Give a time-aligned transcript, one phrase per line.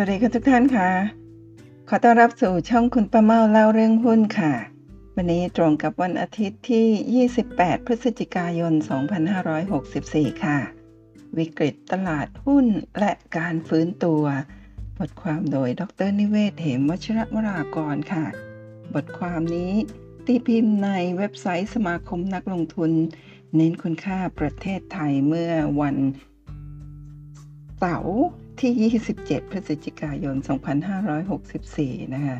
[0.00, 0.90] วัสดีคุณทุกท่านค่ะ
[1.88, 4.52] ขอต้อนรับสู่ช่องคุณป้าเมาเล่าเรื่องหุ้นค่ะ
[5.16, 8.72] วันนี้ตรงกับวันอาทิตย์ที่ 28 พฤศจิกายน
[9.58, 10.58] 2564 ค่ะ
[11.38, 12.66] วิกฤตตลาดหุ้น
[12.98, 14.22] และการฟื้นตัว
[14.98, 18.26] บทความโดยดรนิเวศเหมวชระวรากรค่ะ
[18.94, 19.72] บทความนี้
[20.26, 22.90] ตีพิมพ์ในเว็บไซต์สมาคมนักลงทุน
[23.56, 25.96] เน้นคุณค่าประเทศไทยเมื่อวัน
[27.78, 28.20] เสาร์
[28.60, 30.36] ที่ 27 พฤศจิกายน
[31.60, 32.36] 2564 นะคะ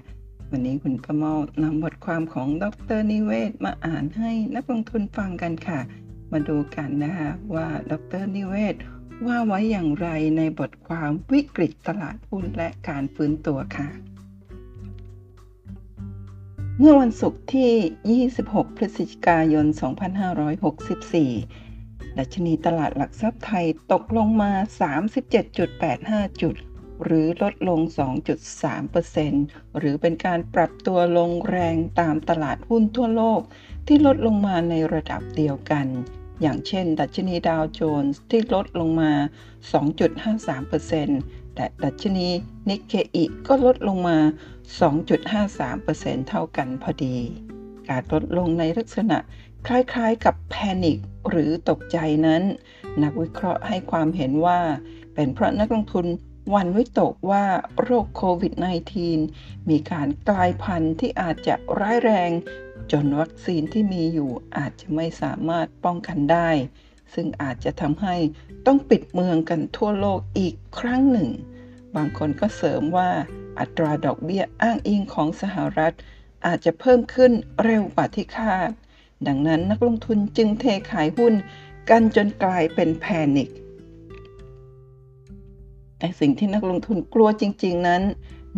[0.51, 2.65] วันนี้คุณประเมานำบทความของด
[2.99, 5.81] รนิเวศมาอ่านให้นักลงทุนฟังกันค่ะ
[6.33, 8.77] มาดูกันนะคะว่าดรนิเวศ
[9.27, 13.89] ว่าไว้อย่างไรในบทความวิกฤตตลาดหุ้นและการฟื้นตัวค่ะ
[16.79, 19.67] เมื่อวันศุกร์ที่ 26 พฤศจิกายน
[20.29, 21.68] 2564
[22.19, 24.53] ดัชนีตลาดหลักทรัพย์ไทยตกลงมา
[25.47, 26.55] 37.85 จุด
[27.05, 27.81] หรือลดลง
[28.59, 33.41] 2.3%หรือเป็นการปรับตัวลงแรงตามตลาดหุ้นทั่วโลก
[33.87, 35.87] ที่ลดลงมาในระดับเดียวกัน
[36.41, 39.13] อย่างเช่น ดัชนีดาวโจนส์ที่ลดลงมา
[39.95, 42.29] 2.53%แต่ดัชนี
[42.69, 44.19] นิกเกอิก็ลดลงมา
[45.23, 47.17] 2.53%เท่ากันพอดี
[47.89, 49.19] การลดลงในลักษณะ
[49.67, 52.43] คล้ายๆกับแพนิคหรือตกใจนั้น
[53.03, 54.61] นักวิเคราะห์ให้ความเห็นว่า
[55.15, 56.07] เป็นเพราะนักลงทุน
[56.55, 57.45] วันวิตกว่า
[57.81, 58.53] โรคโควิด
[59.13, 62.31] -19 มีการกลายพันธุ์ที่อาจจะร้ายแรง
[62.93, 66.51] จนวัคซีนที่มีอยู่อาจจะไม่สามารถป้องกันได้
[67.15, 68.17] ซึ่งอาจจะทำให้
[68.67, 71.29] ต้องปิดเมืองกันทั่วโลกอีกครั้งหนึ่ง
[71.97, 73.11] บางคนก็เสริมว่า
[73.59, 75.95] อัตราดอกเบี้ยอ้างอิงของสหรัฐ
[76.47, 77.33] อาจจะเพิ่มขึ้น
[77.65, 78.71] เร็วกว่าที่คาด
[79.27, 81.35] ดังนั้นนักลงทุนจึงเทขายหุ้น
[81.91, 83.07] กันจนกลายเป็นแพ
[83.37, 83.49] นิค
[85.99, 88.03] แต่สิ่งที่นักลงทุนกลัวจริง ๆ นั้น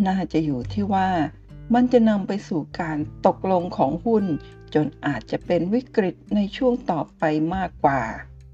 [0.09, 1.09] น่าจะอยู่ที่ว่า
[1.75, 4.25] มันจะนำไปสู่การตกลงของหุ้น
[4.75, 7.23] จนอาจจะเป็นวิกฤตในช่วงต่อไป
[7.55, 8.03] มากกว่า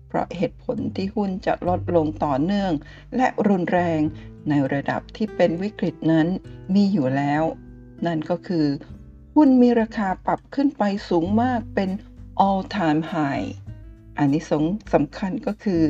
[0.08, 2.72] เพราะเหตุผลที่หุ้นจะลดลงต่อเนื่อง
[3.16, 4.00] และรุนแรง
[4.48, 6.26] ในระดับที่เป็นวิกฤตนั้น
[6.74, 7.42] มีอยู่แล้ว
[8.06, 8.66] นั่นก็คือ
[9.40, 11.90] หุ้นมีราคาปรับขึ้นไปสูงมากเป็น
[12.46, 13.46] all time high
[14.18, 14.64] อันนี้สง
[14.94, 15.82] สำคัญก็คือ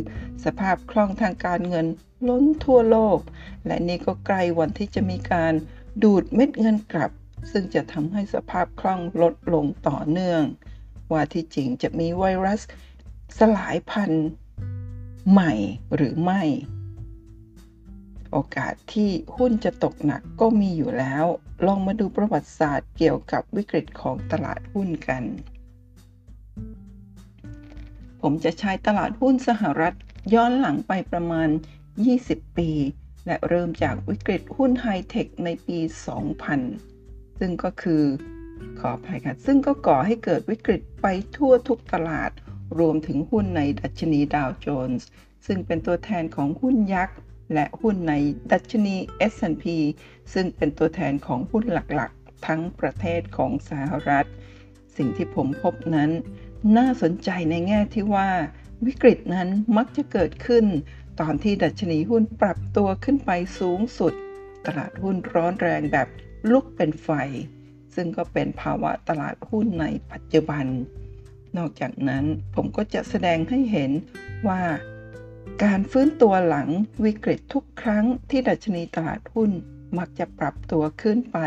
[0.44, 1.86] สภาพคล่องทางการเงิน
[2.28, 3.18] ล้นทั่วโลก
[3.66, 5.52] และนี่ก็ใกล้วันที่จะมีการ
[6.02, 7.10] ดูดเม็ดเงินกลับ
[7.52, 10.42] ซึ่งจะทำให้สภาพคล่องลดลงต่อเนื่อง
[11.12, 12.60] ว่าที่จริงจะมีไวรัส
[13.38, 14.28] สลายพันธุ์
[15.30, 15.52] ใหม่
[15.94, 16.42] หรือไม่
[18.32, 21.25] โอกาสที่หุ้นจะตกหนักก็มีอยู่แล้ว
[21.66, 25.22] ลองมาดูประวัติศาสตร์เกี่ยวกับวิกฤตของตลาดหุ้นกัน
[28.20, 29.94] ผมจะใช้ตลาดหุ้นสหรัฐ
[30.34, 31.48] ย้อนหลังไปประมาณ
[32.03, 32.70] 20 ปี
[33.26, 35.78] และเริ่มจากวิกฤตหุ้นไฮเทคในปี
[36.58, 38.03] 2000 ซึ่งก็คือ
[38.78, 41.06] ขออภัยค่ะ ซึ่งก็ก่อให้เกิดวิกฤตไป
[41.37, 42.31] ทั่วทุกตลาด
[42.78, 45.06] รวมถึงหุ้นในดัชนีดาวโจนส์
[45.47, 47.16] ซึ่งเป็นตัวแทนของหุ้นยักษ์
[47.54, 48.14] และหุ้นใน
[48.52, 48.96] ดัชนี
[49.32, 49.64] S&P
[50.32, 54.26] ซึ่งเป็นตัวแทนของหุ้นหลักๆ ทั้งประเทศของสหรัฐ
[54.96, 56.10] สิ่งที่ผมพบนั้น
[56.76, 58.30] น่าสนใจในแง่ที่ว่า
[58.86, 60.64] วิกฤตนั้นมักจะเกิดขึ้น
[61.20, 64.12] ตอนที่ดัชนีหุ้นปรับตัวขึ้นไปสูงสุด
[64.66, 66.08] ตลาดหุ้นร้อนแรงแบบ
[66.50, 67.10] ลุกเป็นไฟ
[67.94, 70.64] ซึ่งก็เป็นภาวะตลาดหุ้นในปัจจุบัน
[71.58, 72.24] นอกจากนั้น
[72.54, 73.90] ผมก็จะแสดงให้เห็น
[74.48, 74.62] ว่า
[75.64, 76.68] การฟื้นตัวหลัง
[77.04, 79.50] วิกฤตทุกครั้งที่ดัชนีตลาดหุ้น
[79.98, 81.38] มักจะปรับตัวขึ้นไป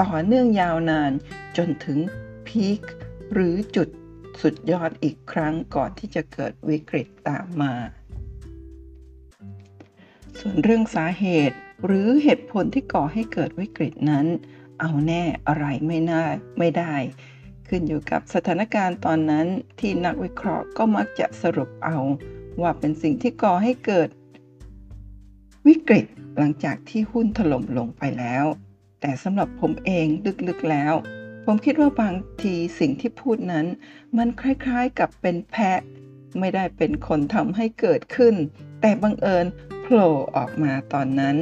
[0.00, 1.12] ต่อเนื่องยาวนาน
[1.56, 1.98] จนถึง
[2.46, 2.80] พีค
[3.32, 3.88] หรือจุด
[4.40, 7.74] สุดยอดอีกครั้งก่อนที่จะเกิดวิกฤตตามมา
[10.38, 14.26] ส่วนเรื่องสาเหตุหรือเหตุผลที่ก่อให้เกิดวิกฤตนั้น
[14.80, 16.24] เอาแน่อะไรไม่น่า
[16.58, 16.94] ไม่ได้
[17.68, 19.46] ขึ้นอยู่กับสถานการณ์ตอนนั้น
[19.80, 21.98] ที่นักวิเคราะห์ก็มักจะสรุปเอา
[22.60, 24.08] ว่าเป็นสิ่งที่ก่อให้เกิด
[25.66, 26.06] วิกฤต
[26.38, 28.44] หลังจากที่หุ้นถล่มลงไปแล้ว
[29.00, 30.06] แต่สำหรับผมเอง
[30.48, 30.94] ลึกๆแล้ว
[31.44, 33.66] ผมคิดว่าบางทีสิ่งที่พูดนั้น
[34.16, 35.80] มันคล้ายๆกับเป็นแพะ
[36.38, 38.34] ไม่ได้เป็นคนทำให้เกิดขึ้น
[38.80, 39.46] แต่บังเอิญ
[39.82, 41.36] โผล่ออกมาตอนนั้น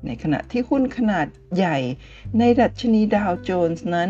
[0.05, 1.77] ในขณะที่หุ้นขนาดใหญ่
[2.39, 4.09] ในดัชนีดาวโจนส์นั้น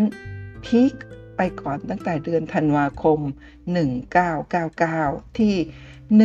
[0.65, 0.93] พีค
[1.35, 3.19] ไปก่อนตั้งแต่เดือนธันวาคม
[4.43, 5.55] 1999 ที่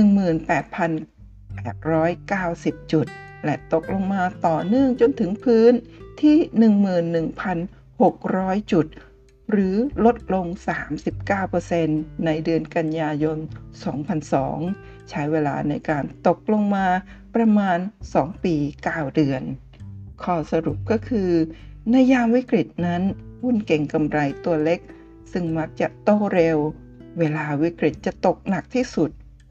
[0.03, 1.18] 18,000
[1.59, 3.07] 18,890 จุด
[3.45, 5.73] และตกลงมาต่อเนื่องจนถึงพื้น
[6.23, 6.37] ที่
[7.55, 8.87] 11,600 จุด
[9.51, 10.47] หรือลดลง
[11.37, 13.39] 39%ในเดือนกันยายน
[14.25, 16.87] 2002 ใช้เวลาในการตกลงมา
[17.35, 17.79] ประมาณ
[18.13, 18.55] 2 ปี
[18.87, 19.43] 9 เดือน
[20.23, 21.31] ข้อสรุปก็คือ
[21.91, 23.03] ในยามวิกฤตนั้น
[23.43, 24.81] หุ้นเก่งกำไรตัวเล็ก
[25.33, 26.59] ซึ่งมักจะโตเร็ว
[27.19, 29.11] เวลาวิกฤตจะตกหนักที่สุด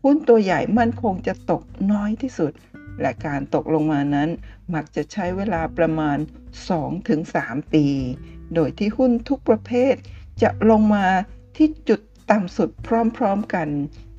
[0.10, 2.52] หุ้นตัวใหญ่มั่นคงจะตกน้อยที่สุด
[3.02, 4.30] และการตกลงมานั้น
[4.74, 6.18] มักจะใช้เวลาประมาณ
[6.96, 7.86] 2-3 ปี
[8.56, 9.94] โดยที่หุ้นทุกประเภท
[10.42, 11.06] จะลงมา
[11.56, 12.02] ที่จุด
[12.32, 12.70] ต่ำสุด
[13.18, 13.68] พร้อมๆกัน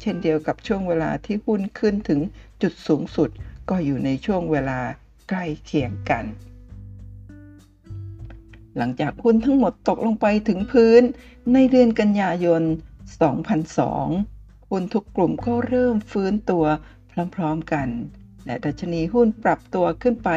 [0.01, 2.21] เช่นเดียวกับช่วงเวลาที่หุ้นขึ้นถึง
[2.63, 3.31] จุดสูงสุด
[3.69, 4.81] ก็อยู่ในช่วงเวลา
[5.29, 6.25] ใกล้เคียงกัน
[8.77, 11.03] หลังจากหุ้นทั้งหมดตกลงไปถึงพื้น
[11.53, 14.38] ในเดือนกันยายน 2002
[14.71, 16.65] หุ้นทุกกลุ่มก็เริ่มฟื้นตัว
[17.35, 17.89] พร้อมๆกัน
[18.47, 20.31] และดัชนีหุ้นปรับตัวขึ้นไป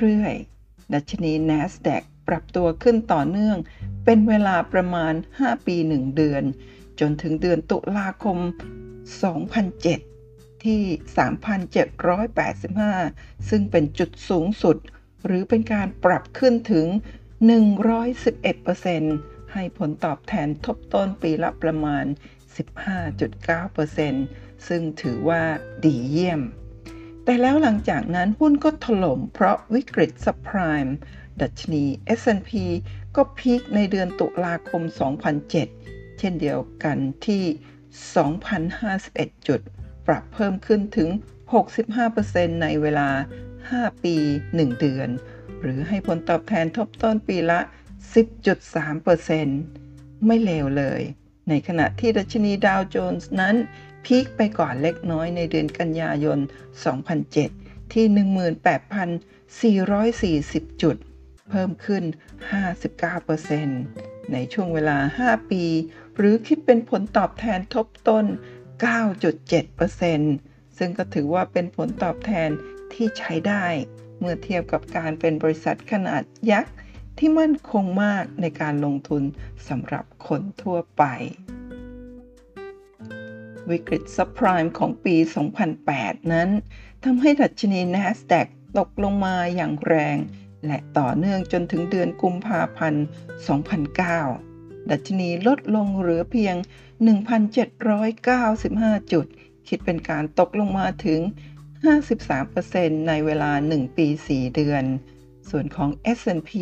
[0.00, 3.56] เรื่อยๆ ดัชนี NASDAQ ปรับตัวขึ้นต่อเนื่อง
[4.04, 6.42] เป็นเวลาประมาณ 5 ปี 1 เดือน
[7.00, 8.38] จนถึงเดือนตุลาคม
[10.10, 10.82] 2007 ที่
[12.74, 14.76] 3,785 ซึ่งเป็นจุดสูงสุด
[15.26, 16.86] หรือเป็นการปรับขึ้นถึง
[18.58, 22.04] 111%ให้ผลตอบแทนทบต้นปีละประมาณ
[22.58, 25.42] 15.9%ซึ่งถือว่า
[25.84, 26.40] ดีเยี่ยม
[27.24, 30.96] แต่แล้วหลังจากนั้นหุ้นก็ถล่มเพราะวิกฤตซับไพรม์
[31.40, 31.84] ดัชนี
[32.18, 32.50] S&P
[33.16, 34.82] ก็พีคในเดือนตุลาคม
[35.50, 37.44] 2007 เช่นเดียวกันที่
[38.66, 39.60] 2,051 จุด
[40.06, 41.08] ปรับเพิ่มขึ้นถึง
[41.86, 43.08] 65%ในเวลา
[43.56, 44.16] 5 ปี
[44.48, 45.08] 1 เดือน
[45.60, 47.60] หรือให้ผลตอบแทนทบต้นปีละ
[49.52, 51.02] 10.3%ไม่เลวเลย
[51.48, 53.56] ในขณะที่ดัชนีดาวโจนส์นั้น
[54.04, 56.38] พีคไปก่อนเล็กน้อยในเดือนกันยายน
[57.16, 58.06] 2007 ที่
[60.42, 60.96] 18,440 จุด
[61.48, 62.04] เพิ่มขึ้น
[62.98, 65.64] 59%ในช่วงเวลา 5 ปี
[66.16, 68.24] หรือคิดเป็นผลตอบแทนทบต้น
[69.50, 72.50] 9.7%ซึ่งก็ถือว่าเป็นผลตอบแทน
[72.92, 73.66] ที่ใช้ได้
[74.18, 76.74] เมื่อเทียบกับการเป็นบริษัทขนาดยักษ์
[77.18, 79.22] ที่มั่นคงมากในการลงทุน
[79.68, 81.04] สำหรับคนทั่วไป
[83.70, 85.16] วิกฤตซับไพรม์ของปี
[85.74, 86.48] 2008 นั้น
[87.04, 88.46] ทำให้ดัชนี NASDAQ
[88.78, 90.16] ตกลงมาอย่างแรง
[90.66, 93.04] และต่อเนื่องจนถึงเดือนกุมภาพันธ์
[94.16, 96.54] 2009 ดัชนีลดลงเหลือเพียง
[98.18, 99.26] 1,795 จุด
[99.68, 101.20] คิดเป็นการตกลงมาถึง
[102.34, 104.84] 53%ในเวลา 1 ปี 4 เดือน
[105.50, 106.52] ส่วนของ S&P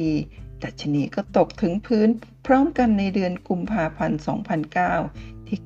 [0.64, 2.08] ดัชนีก็ตกถึงพื้น
[2.46, 4.20] พร้อมกันในเดือนกุมภาพันธ์
[4.84, 5.58] 2009 ที่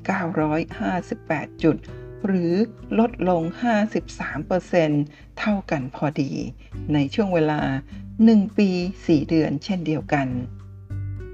[0.78, 1.76] 958 จุด
[2.26, 2.54] หรือ
[2.98, 3.42] ลดลง
[4.20, 6.32] 53%เท่ากันพอดี
[6.94, 7.60] ในช่วงเวลา
[8.10, 8.70] 1 ปี
[9.00, 10.28] 4 เดือนเช่นเดียวกัน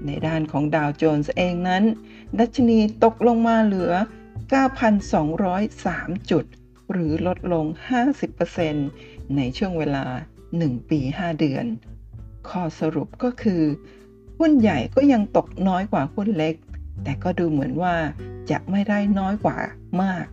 [0.05, 1.83] ในด้านของดาวโจนส์เองนั้น
[2.39, 3.93] ดัชนีตกลงมาเหลือ
[5.11, 6.45] 9,203 จุด
[6.91, 7.65] หรือลดลง
[8.51, 10.05] 50%ในช่วงเวลา
[10.51, 11.65] 1 ปี 5 เดือน
[12.49, 13.63] ข้อสรุปก็คือ
[14.39, 16.55] หุ้นใหญ่ก็ยังตกน้อยกว่าหุ้นเล็ก
[17.03, 17.95] แต่ก็ดูเหมือนว่า
[18.51, 19.57] จะไม่ได้น้อยกว่า
[20.01, 20.25] มาก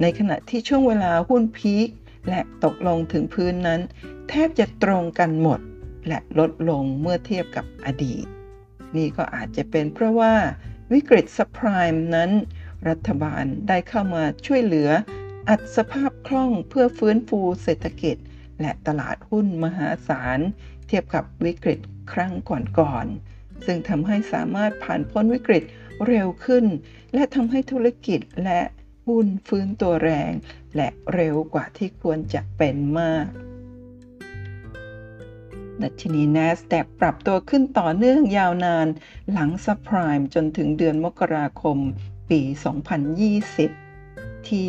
[0.00, 1.88] ในขณะที่ช่วงเวลาหุ้นพีค
[2.28, 3.80] และตกลงถึงพื้นนั้น
[4.28, 5.60] แทบจะตรงกันหมด
[6.08, 8.26] และลดลงเมื่อเทียบกับอดีต
[8.96, 10.34] นี่ก็อาจจะเป็นเพราะว่า
[10.92, 12.30] วิกฤตซับไพรม์นั้น
[12.88, 14.90] รัฐบาลได้เข้ามาช่วยเหลือ
[15.48, 18.16] อัดสภาพคล่องเพื่อฟื้นฟูเศรษฐกิจ
[18.62, 20.38] และตลาดหุ้นมหาศาล
[20.86, 21.80] เทียบกับวิกฤต
[22.12, 22.32] ครั้ง
[22.78, 25.62] ก่อนๆ ซึ่งทำให้สามารถผ่านพ้นวิกฤต
[26.06, 26.64] เร็วขึ้น
[27.14, 28.60] และทำให้ธุรกิจและ
[29.06, 30.32] หุ้นฟื้นตัวแรง
[30.76, 33.26] และเร็วกว่าที่ควรจะเป็นมาก
[35.82, 38.86] ดัชนี NASDAQ ปรับตัวขึ้นต่อเนื่องยาวนาน
[39.32, 41.78] หลังซับไพรม์จนถึงเดือนมกราคม
[42.30, 42.40] ปี
[43.64, 44.66] 2020 ที่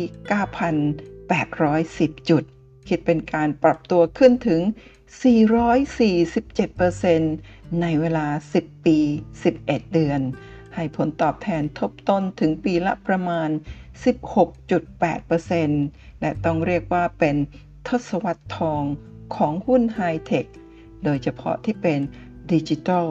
[2.14, 2.44] 9,810 จุด
[2.88, 4.60] คิดเป็นการปรับตัวขึ้นถึง
[5.80, 8.26] 447%ในเวลา
[8.58, 8.98] 10 ปี
[9.44, 10.20] 11 เดือน
[10.74, 13.48] ให้ผลตอบแทนทบต้นถึงปีละประมาณ
[14.84, 17.36] 16.8%และต้องเรียกว่าเป็น
[17.88, 18.82] ทศวรรษทอง
[19.36, 20.46] ของหุ้นไฮเทค
[21.04, 22.00] โดยเฉพาะที่เป็น
[22.52, 23.08] ดิจิทัล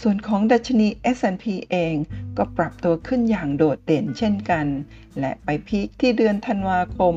[0.00, 1.94] ส่วนของดัชนี S&P เอง
[2.36, 4.66] ก็ปรับตัวขึ้นอย่างโดดเด่นเช่นกัน
[5.18, 7.14] และไปพีคที่เดือนธันวาคม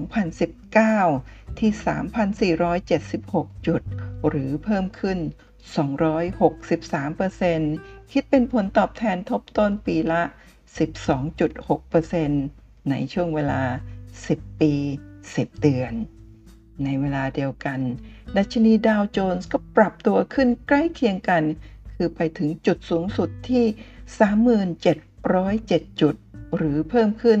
[0.00, 1.70] 2010 2019 ที่
[2.68, 3.82] 3,476 จุด
[4.28, 5.18] หรือเพิ่มขึ้น
[6.24, 10.22] 263%คิดเป็นผลตอบแทนทบต้นปีละ
[10.96, 13.62] 12.6%ในช่วงเวลา
[14.10, 14.72] 10 ปี
[15.18, 15.92] 10 เดือน
[16.84, 17.80] ในเวลาเดียวกัน
[18.36, 21.44] ดัชนีดาวโจนส์ก็ปรับตัวขึ้นใกล้เคียงกัน
[21.94, 23.64] คือไปถึงจุดสูงสุดที่
[25.84, 26.14] 37,007 จุด
[26.56, 27.40] หรือเพิ่มขึ้น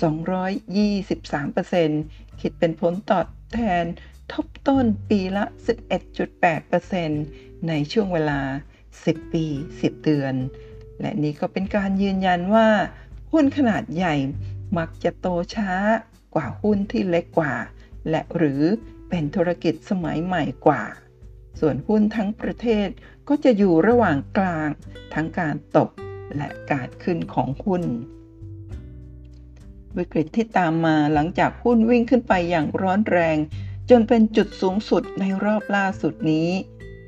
[0.00, 3.84] 223% คิดเป็นผลตอบแทน
[4.32, 5.44] ทบต้นปีละ
[6.92, 8.40] 11.8%ในช่วงเวลา
[8.86, 9.44] 10 ปี
[9.76, 10.34] 10 เดือน
[11.00, 12.68] และนี่ก็เป็นการยืนยันว่า
[13.32, 14.14] หุ้นขนาดใหญ่
[14.78, 15.72] มักจะโตช้า
[16.34, 17.54] กว่าหุ้นที่เล็กกว่า
[18.10, 18.62] และหรือ
[19.08, 20.82] เป็นธุรกิจสมัยใหม่กว่า
[21.60, 22.88] ส่วนหุ้นทั้งประเทศ
[23.28, 24.68] ก็จะอยู่ระหว่างกลาง
[25.14, 25.90] ทั้งการตก
[26.36, 27.82] และการขึ้นของหุ้น
[29.98, 33.36] วิกฤตที่ตามมาหลังจากหุ้นวิ่งขึ้นไปอย่างร้อนแรง
[33.90, 36.50] จนเป็นจุดสูงสุดในรอบล่าสุดนี้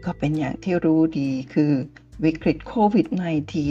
[0.04, 1.72] ก็เป็นอย่างที่รู้ดีคือ
[2.24, 3.06] วิกฤตโควิด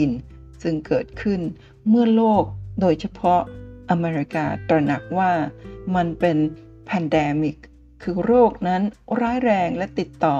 [0.00, 1.40] -19 ซึ่งเกิดขึ้น
[1.88, 2.44] เมื่อโลก
[2.80, 3.40] โดยเฉพาะ
[3.90, 5.32] อเมริกาตระหนักว่า
[5.94, 6.36] มันเป็น
[6.84, 7.56] pandemic
[8.02, 8.82] คือโรคนั้น
[9.20, 10.38] ร้ายแรงและติดต่อ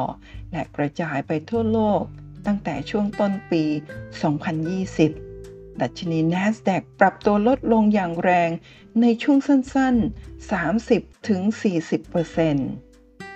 [0.53, 2.03] และกระจายไปทั่วโลก
[2.47, 3.63] ตั้งแต่ช่วงต้นปี
[4.45, 5.24] 2020
[5.81, 8.51] ดัชนี NASDAQ ปรับตัวลดลงอย่างแรง
[9.01, 10.61] ในช่วงสั้นๆ 30-40%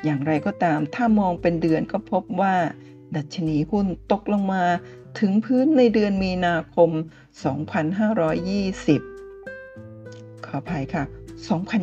[0.04, 2.56] อย่างไรก็ตามถ้ามองเป็นเดือนก็พบว่า
[3.16, 4.64] ดัชนีหุ้นตกลงมา
[5.18, 6.90] ถึงพื้นในเดือนมีนาคม
[8.48, 11.04] 2520 ขออภัยค่ะ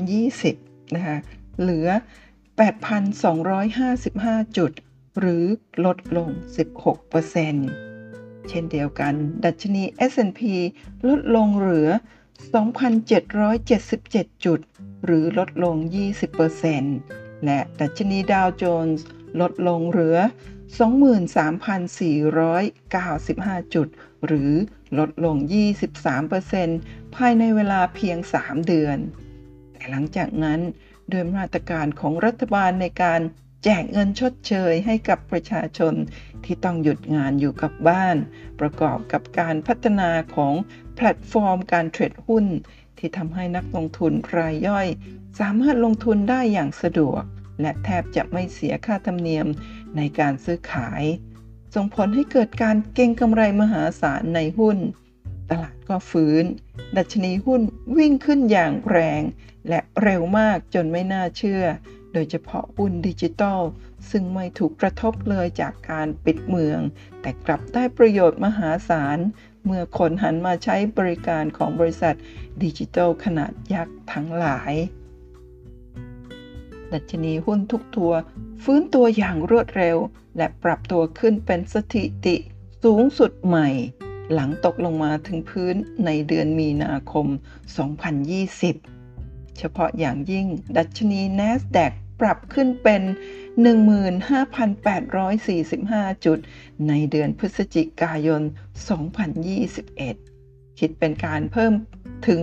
[0.08, 1.18] 2020 นะคะ
[1.60, 1.88] เหลือ
[2.62, 4.72] 8,255 จุด
[5.20, 5.46] หรือ
[5.86, 6.30] ลดลง
[6.96, 7.95] 16%
[8.50, 9.14] เช่นเดียวกัน
[9.46, 10.42] ดัชนี S&P
[11.08, 11.90] ลดลงเหลือ
[12.52, 14.60] 2,777 จุด
[15.06, 15.76] หรือลดลง
[16.62, 19.06] 20%และดัชนีดาวโจนส์
[19.42, 20.18] ลดลงเหลือ
[20.76, 23.88] 23,495 จุด
[24.26, 24.52] หรือ
[25.00, 25.36] ลดลง
[26.46, 28.98] 23%ภายในเวลาเพียง 3 เดือน
[29.74, 30.60] แต่หลังจากนั้น
[31.12, 33.22] ด้วยมาตรการของรัฐบาลในการ
[33.64, 35.94] แจกเงินชดเชยให้กับประชาชน
[36.46, 38.18] ที่ต้องหยุดงานอยู่กับบ้าน
[38.60, 40.54] ประกอบกับการพัฒนาของ
[40.96, 42.46] แพลตฟอร์มการเทรดหุ้น
[42.98, 44.88] ที่ทำให้นักลงทุนรายย่อย
[45.40, 47.24] สามารถลงทุนได้อย่างสะดวก
[47.62, 49.48] และแทบจะไม่เสียค่าธรรมเนียม
[49.98, 51.04] ในการซื้อขาย
[51.76, 54.78] ส่งผลให้เกิดการเก็งกำไรมหาศาลในหุ้น
[55.50, 56.44] ตลาดก็ฟื้น
[56.98, 57.62] ดัชนีหุ้น
[57.98, 59.22] วิ่งขึ้นอย่างแรง
[59.70, 61.64] และเร็วมากจนไม่น่าเชื่อ
[62.18, 63.60] โดยเฉพาะหุ้นดิจิทัล
[64.10, 66.80] ซึ่งไม่ถูกกระทบเลยจากการปิดเมือง
[67.22, 69.18] แต่กลับได้ประโยชน์มหาศาล
[69.66, 72.16] เมื่อคนหันมาใช้บริการของบริษัท
[72.64, 74.74] ดิจิทัลขนาดยักษ์ทั้งหลาย
[76.94, 78.12] ดัชนีหุ้นทุกตัว
[78.64, 79.98] ฟื้นตัวอย่างรวดเร็ว
[80.38, 82.36] และปรับตัวขึ้นเป็นสถิติ
[82.84, 83.70] สูงสุดใหม่
[84.34, 87.28] หลังตกลงมาถึงพื้นในเดือนมีนาคม
[88.22, 93.02] 2020เฉพาะอย่างยิ่งดัชนี NASDAQ ปรับขึ้นเป็น
[94.24, 96.40] 15,845 จุด
[96.88, 98.42] ในเดือนพฤศจิกายน
[99.20, 101.74] 2021 คิดเป็นการเพิ่ม
[102.28, 102.42] ถึง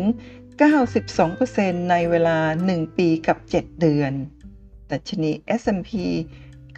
[0.75, 2.39] 92%ในเวลา
[2.71, 4.13] 1 ปีกับ 7 เดือน
[4.91, 5.91] ดัชนี S&P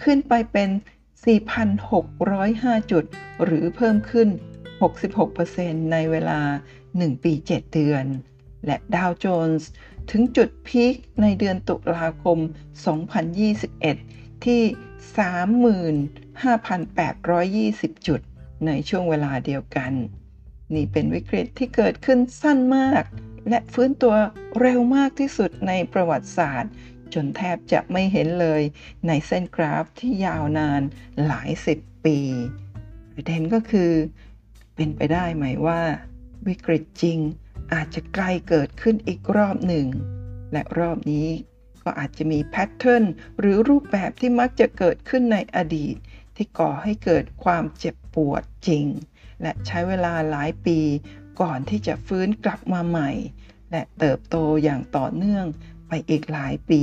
[0.02, 0.70] ขึ้นไปเป็น
[1.80, 3.04] 4,605 จุด
[3.44, 4.28] หรือเพิ่มขึ้น
[5.10, 6.40] 66%ในเวลา
[6.82, 8.04] 1 ปี 7 เดือน
[8.66, 9.70] และดาวโจนส์
[10.10, 12.38] ถึงจุดพีคในเดือนตุลาคม
[13.62, 14.62] 2021 ที่
[17.92, 18.20] 35,820 จุด
[18.66, 19.92] ในช่วงเวลาเดียวกัน
[20.74, 23.04] นี่เป็นวิกฤตที่เกิดขึ้นสั้นมาก
[23.48, 24.14] และฟื้นตัว
[24.60, 26.72] เร็วมากที่สุดในประวัติศาสตร์
[27.14, 28.62] จนแทบจะไม่เห็นเลย
[29.06, 30.82] ในเส้นกราฟที่ยาวนาน
[31.26, 32.18] หลายสิบปี
[33.14, 33.90] ประเด็นก็คือ
[34.74, 35.80] เป็นไปได้ไหมว่า
[36.48, 37.18] วิกฤตจริง
[37.72, 39.86] อาจจะใกล้เกิดขึ้นอีกรอบหนึ่ง
[40.52, 41.28] และรอบนี้
[41.82, 43.04] ก็อาจจะมีแพทเทิร์น
[43.38, 45.94] หรือรูปแบบที่มักจะเกิดขึ้นในอดีต
[46.36, 48.86] ที่ก่อให้เกิดความเจ็บปวดจริง
[49.42, 50.78] และใช้เวลาหลายปี
[51.40, 53.10] ก่อนที่จะฟื้นกลับมาใหม่
[53.70, 55.46] และเติบโตอย่างต่อเนื่อง
[55.88, 56.82] ไปอีกหลายปี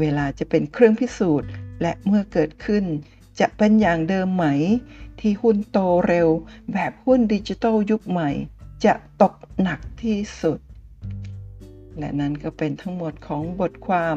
[0.00, 1.50] เวลาจะเป็นเครื่องพิสูจน์
[1.82, 2.84] และเมื่อเกิดขึ้น
[3.40, 4.46] จะเป็นอย่างเดิมไหม
[5.20, 5.78] ที่หุ้นโต
[6.08, 6.28] เร็ว
[6.72, 8.30] แบบหุ้นดิจิทัลยุคใหม่
[8.84, 10.58] จะตกหนักที่สุด
[11.98, 14.14] และนั่นก็เป็นทั้งหมดของบทความ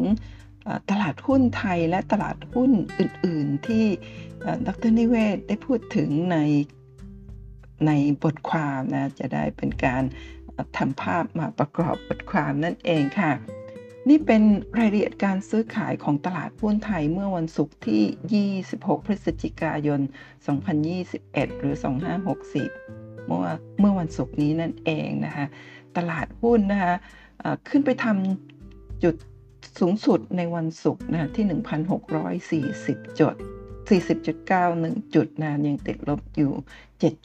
[0.91, 3.85] ตลาดหุ้นไทยและตลาดหุ้นอื่น ๆ ที่
[4.67, 6.39] ดรนิเวศได้พูดถึงใน
[7.87, 10.03] ในบทความนะ จะได้เป็นการ
[10.79, 13.33] ทำภาพมาประกอบบทความนั่นเองค่ะ
[14.09, 14.43] นี่เป็น
[14.79, 20.01] รายละเอียดการซื้อขายของตลาดหุ้นไทยเมื่อวันศุกร์ที่ 26 พฤศจิกายน
[20.81, 21.75] 2021 หรือ
[22.51, 25.47] 2560เมื่อเมื่อวันศุกร์นี้นั่นเองนะคะ
[25.97, 26.95] ตลาดหุ้นนะคะ
[27.69, 29.15] ขึ้นไปทำจุด
[29.81, 31.45] สูงสุดในวันศุกร์นะที่
[33.03, 33.35] 1,640 จุด
[33.89, 36.53] 40.91 จุดนะยังติดลบอยู่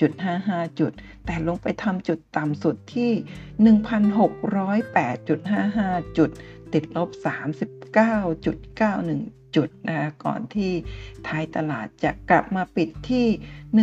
[0.03, 0.91] 7.55 จุด
[1.25, 3.11] แต่ลงไปทำจุดต่ำสุดที่
[3.63, 6.29] 1,608.55 จุด
[6.73, 7.09] ติดลบ
[7.93, 10.71] 39.91จุดนะก่อนที่
[11.27, 13.25] ท้ายตลาดจะกลับมาปิดที่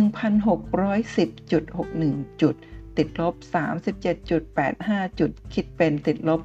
[0.09, 2.55] 1,610.61 จุด
[2.97, 3.35] ติดลบ
[4.07, 6.41] 37.85 จุด คิดเป็นติดลบ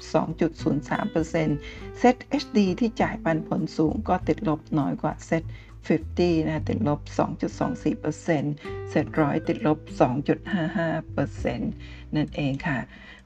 [0.78, 5.44] 2.03% SETHD ที่จ่ายปันผลสูงก็ติดลบน้อยกว่าเซต
[5.88, 7.00] 50 นะติดลบ
[7.76, 9.80] 2.24%เสร็จร้อยติดลบ
[10.78, 11.60] 2.55%
[12.16, 12.80] นั่นเองค่ะ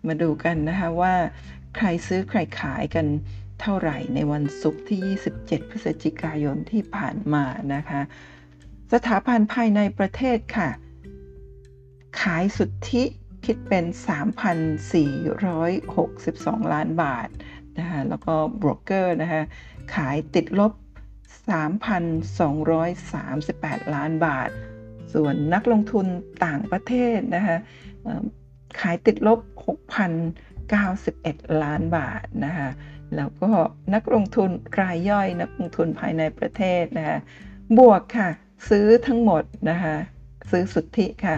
[0.07, 1.15] มาดูกันนะคะว่า
[1.75, 3.05] ใครซื้อใครขายกัน
[3.61, 4.99] เท่าไหร่ในวันศุกร์ที่
[5.37, 8.01] 27 พฤศจิกายนที่ผ่านมานะคะ
[8.93, 10.69] สถาบันภายในประเทศค่ะ
[12.21, 13.03] ขายสุทธิ
[13.45, 13.85] คิดเป็น
[15.53, 17.27] 3,462 ล้านบาท
[17.77, 19.43] นะคะแล้วก็บรกเกอร์นะคะ
[19.95, 20.73] ขายติดลบ
[21.33, 24.49] 3,238 ล้านบาท
[25.13, 26.05] ส่วนนักลงทุน
[26.45, 27.57] ต่างประเทศนะคะ
[28.79, 29.39] ขายติดลบ
[30.51, 32.69] 6,091 ล้านบาทนะคะ
[33.15, 33.49] แล้วก็
[33.93, 34.49] นักลงทุน
[34.81, 37.17] รายย่อยนักลงทุนภายในประเทศนะคะ
[37.77, 38.29] บวกค่ะ
[38.69, 39.95] ซื้อทั้งหมดนะคะ
[40.51, 41.35] ซื้อสุทธิค่ะ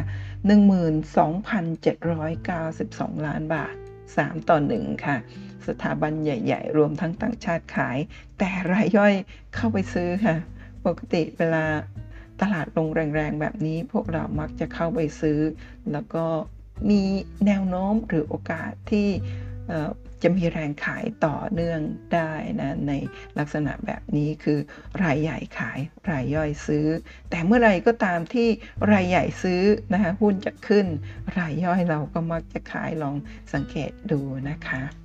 [0.48, 3.76] 12,792 ล้านบาท
[4.12, 5.18] 3 ต่อ 1 ค่ะ
[5.68, 7.98] สถาบันใหญ่ ๆ รวมทั้งต่างชาติขาย
[8.40, 9.14] แต่รายย่อย
[9.56, 10.38] เข้าไปซื้อค่ะ
[10.86, 11.66] ปกติเวลา
[12.42, 15.40] ตลาดลงแรงๆ แบบนี้พวกเรามักจะเข้าไปซื้อ
[15.92, 16.26] แล้วก็
[16.90, 17.02] มี
[17.46, 19.10] แนวโน้มหรือโอกาสที่
[20.24, 21.80] จะมีแรงขายต่อเนื่อง
[22.14, 22.94] ได้นะใน
[23.40, 24.60] ลักษณะแบบนี้คือ
[25.04, 26.88] รายใหญ่ขายรายย่อยซื้อ
[27.30, 28.48] แต่เมื่อไรก็ตามที่
[28.92, 29.62] รายใหญ่ซื้อ
[29.94, 30.86] นะคะหุ้นจะขึ้น
[31.38, 33.16] รายย่อยเราก็มักจะขายลอง
[33.54, 35.05] สังเกตดูนะคะ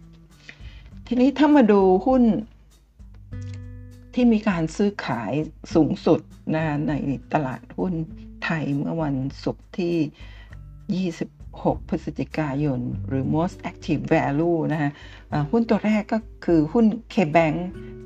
[1.12, 2.22] ทีนี้ถ้ามาดูหุ้น
[4.14, 5.32] ที่มีการซื้อขาย
[5.74, 6.20] สูงสุด
[6.54, 6.92] นะใน
[7.34, 7.92] ตลาดหุ้น
[8.44, 14.90] ไทยเมื่อวันศุกร์ที่ 26 พฤศจิกายน หรือ most active value นะฮะ
[15.50, 17.56] หุ้นตัวแรกก็คือหุ้น K-Bank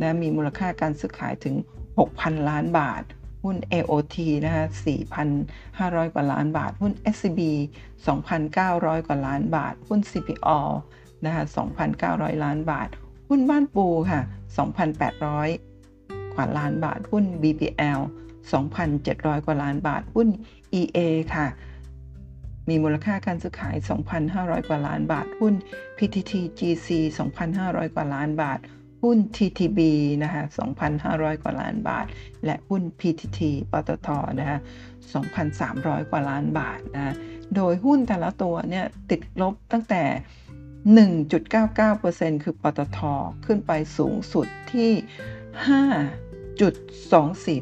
[0.01, 1.55] นะมีมูลค่าการซื้อขายถึง
[1.99, 3.03] 6,000 ล้านบาท
[3.43, 4.65] หุ้น AOT นะฮะ
[5.39, 7.41] 4,500 กว่าล้านบาท หุ้น SCB
[8.25, 10.61] 2,900 กว่าล้านบาท หุ้น CPO
[11.27, 11.45] นะคะ
[11.95, 12.89] 2,900 ล้านบาท
[13.29, 14.21] หุ้นบ้านปูค่ะ
[15.43, 18.01] 2,800 กว่าล้านบาท หุ้น BPL
[18.53, 20.29] 2,700 กว่าล้านบาท หุ้น
[20.81, 20.99] EA
[21.35, 21.47] ค่ะ
[22.69, 23.77] มีมูลค่าการซื้อขาย
[24.23, 25.55] 2,500 กว่าล้านบาท หุ้น
[25.97, 26.89] PTT GC
[27.37, 28.59] 2,500 กว่าล้านบาท
[29.03, 29.81] หุ้น TTB
[30.23, 30.43] นะคะ
[30.93, 32.07] 2,500 กว่าล้านบาท
[32.45, 33.41] และหุ้น PTT
[33.73, 34.09] ปตท
[34.41, 34.59] นะคะ
[35.35, 37.15] 2,300 กว่าล้านบาทนะ
[37.55, 40.03] โดยหุ้นแต่ละตัวเนี่ยติดลบตั้งแต่
[40.87, 42.99] 1.99%คือปตท
[43.47, 44.91] ขึ้นไปสูงสุดที่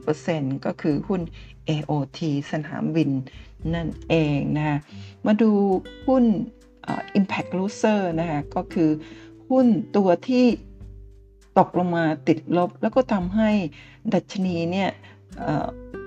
[0.09, 1.21] 5.24%ก็คือหุ้น
[1.69, 3.11] AOT สนามบิน
[3.75, 4.79] นั่นเองนะ
[5.27, 5.51] มาดู
[6.09, 6.25] หุ้น
[7.19, 8.91] Impact Loser นะคะก็คือ
[9.51, 10.47] หุ้นตัวที่
[11.59, 13.51] ตกลงมาติดลบ แล้วก็ทำให้
[14.15, 14.91] ดัชนีเนี่ย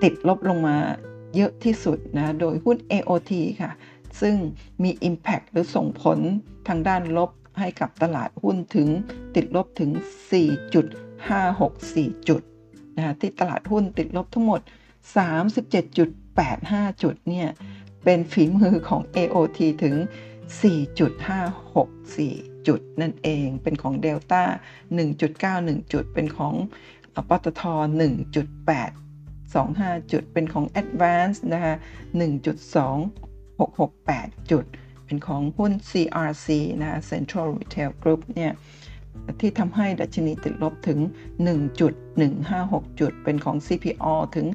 [0.02, 0.76] ติดลบลงมา
[1.36, 3.70] เยอะที่สุดนะ โดยหุ้น AOT ค่ะ
[4.20, 4.36] ซึ่ง
[4.82, 6.18] มี Impact หรือส่งผล
[6.68, 8.88] ทางด้านลบให้กับตลาดหุ้นถึง
[9.34, 9.90] ติดลบถึง
[11.08, 12.42] 4.564 จุด
[12.96, 14.60] นะที่ตลาดหุ้นติดลบทั้งหมด
[15.86, 17.48] 37.85 จุดเนี่ย
[18.04, 19.96] เป็นฝีมือของ AOT ถึง
[21.50, 24.44] 4.564 จุดนั่นเอง เป็นของ Delta
[25.16, 26.54] 1.91 จุด เป็นของ
[27.28, 27.62] ปตท
[28.66, 31.74] 1.825 จุด เป็นของ Advance นะคะ
[32.56, 33.25] 1.2
[33.58, 34.64] 668 จุด
[35.04, 36.48] เป็นของหุ้น CRC
[36.82, 38.52] นะ Central Retail Group เนี่ย
[39.40, 40.98] ที่ทำให้ดัชนีติดลบถึง
[42.20, 44.46] 1.156 จุด เป็นของ CPO ถึง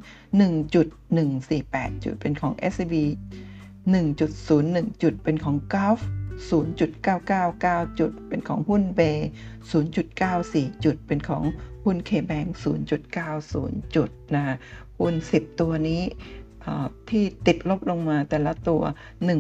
[1.00, 2.96] 1.148 จุด เป็นของ SCB
[3.94, 6.02] 1.01 จุด เป็นของ Gulf
[6.50, 9.30] 0.999 จุด เป็นของหุ้นเบย์
[10.06, 11.44] 0.94 จุด เป็นของ
[11.84, 12.50] หุ้น KBank
[13.24, 14.56] 0.90 จุดนะ
[15.00, 16.02] หุ้น 10 ตัวนี้
[17.10, 18.82] ที่ติดลบลงมาแต่ละตัว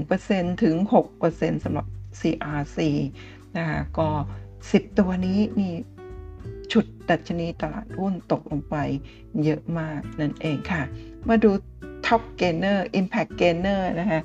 [0.01, 0.75] 1%ถึง
[1.19, 1.85] 6%สำหรับ
[2.19, 2.77] CRC
[3.57, 4.09] นะคะก็
[4.57, 5.73] 10 ตัวนี้นี่
[6.71, 8.75] ฉุดดัชนีตลาดหุ้นตกลงไป
[9.43, 10.83] เยอะมากนั่นเองค่ะ
[11.29, 11.51] มาดู
[12.05, 14.21] Top Gainer Impact Gainer นะคะ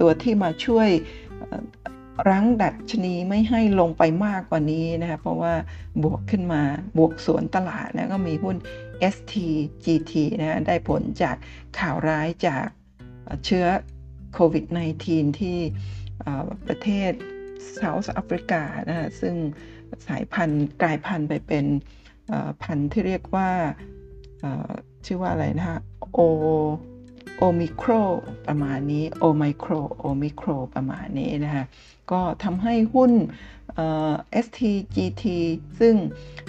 [0.00, 0.88] ตัวที่มาช่วย
[2.28, 5.54] รั้งดัชนีไม่ให้ลงไปมากกว่านี้นะคะเพราะว่า
[6.02, 6.62] บวกขึ้นมา
[6.98, 8.56] บวกสวนตลาดนะก็มีหุ้น
[9.14, 11.36] STGT นะได้ผลจาก
[11.78, 12.66] ข่าวร้ายจาก
[13.44, 13.66] เชื้อ
[14.34, 14.64] โควิด
[15.02, 15.58] -19 ที่
[16.66, 17.12] ประเทศ
[17.74, 19.34] เซาท์แอฟริกานะซึ่ง
[20.06, 21.64] สายพันธุ์กลายพันธุ์ไปเป็น
[22.62, 23.50] พันธุ์ที่เรียกว่า
[25.06, 25.78] ชื่อว่าอะไรนะคะ
[26.12, 26.18] โอ
[27.38, 27.90] โอมิโคร
[28.48, 31.64] ประมาณนี้โอไมโครโอมิโครประมาณนี้นะคะ
[32.12, 33.12] ก็ทำให้หุ้น
[34.44, 35.24] STGT
[35.80, 35.94] ซึ่ง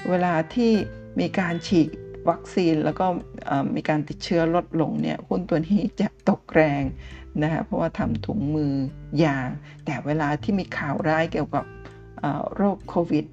[0.10, 0.72] เวลาที่
[1.20, 1.88] มีการฉีด
[2.30, 3.06] วัคซีนแล้วก็
[3.76, 6.84] มีการติดเชื้อลดลงเนี่ยหุ้นตัวนี้จะตกแรง
[7.42, 8.74] นะคะเพราะว่าทำถุงมือ
[9.24, 9.50] ยาง
[9.86, 11.66] แต่เวลาที่มีข่าวร้ายเกี่ยวกับ
[12.56, 13.26] โรคโควิด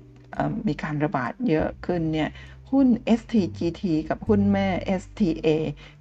[0.68, 2.28] มีการระบาดเยอะขึ้นเนี่ย
[2.70, 2.86] หุ้น
[3.18, 4.68] STGT กับหุ้นแม่
[5.02, 5.48] STA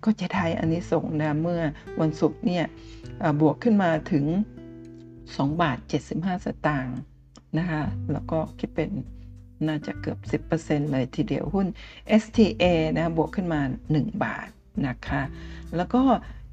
[0.04, 1.62] ก็จะได้อันนี้ส่งนะเมื่อ
[2.00, 2.66] วันศุกร์เนี่ย
[3.42, 4.26] บวกขึ้นมาถึง
[5.34, 5.78] 2 บาท
[6.12, 7.00] 75 สตางค์
[7.58, 8.90] นะคะ แล้วก็คิดเป็น
[9.68, 11.68] น่าจะเกือบ 10%เลยทีเดียวหุ้น
[12.22, 12.64] STA
[12.98, 13.62] นะบวกขึ้นมา
[13.92, 14.48] 1 บาท
[14.88, 15.22] นะคะ
[15.76, 16.02] แล้วก็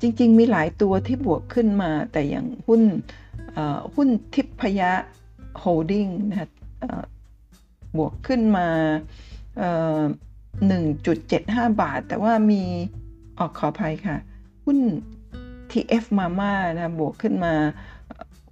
[0.01, 2.83] จริง ๆ มีหลายตัวที่บวกขึ้นมาแต่อย่างหุ้น
[3.95, 4.93] หุ้นทิพยะ
[5.59, 6.49] โฮลดิ้งนะ
[7.99, 8.69] บวกขึ้นมา
[10.65, 12.63] 1.75 บาท แต่ว่ามี
[13.39, 14.17] ออกขออภัยค่ะ
[14.65, 14.79] หุ้น
[15.71, 17.55] TF Mama นะบวกขึ้นมา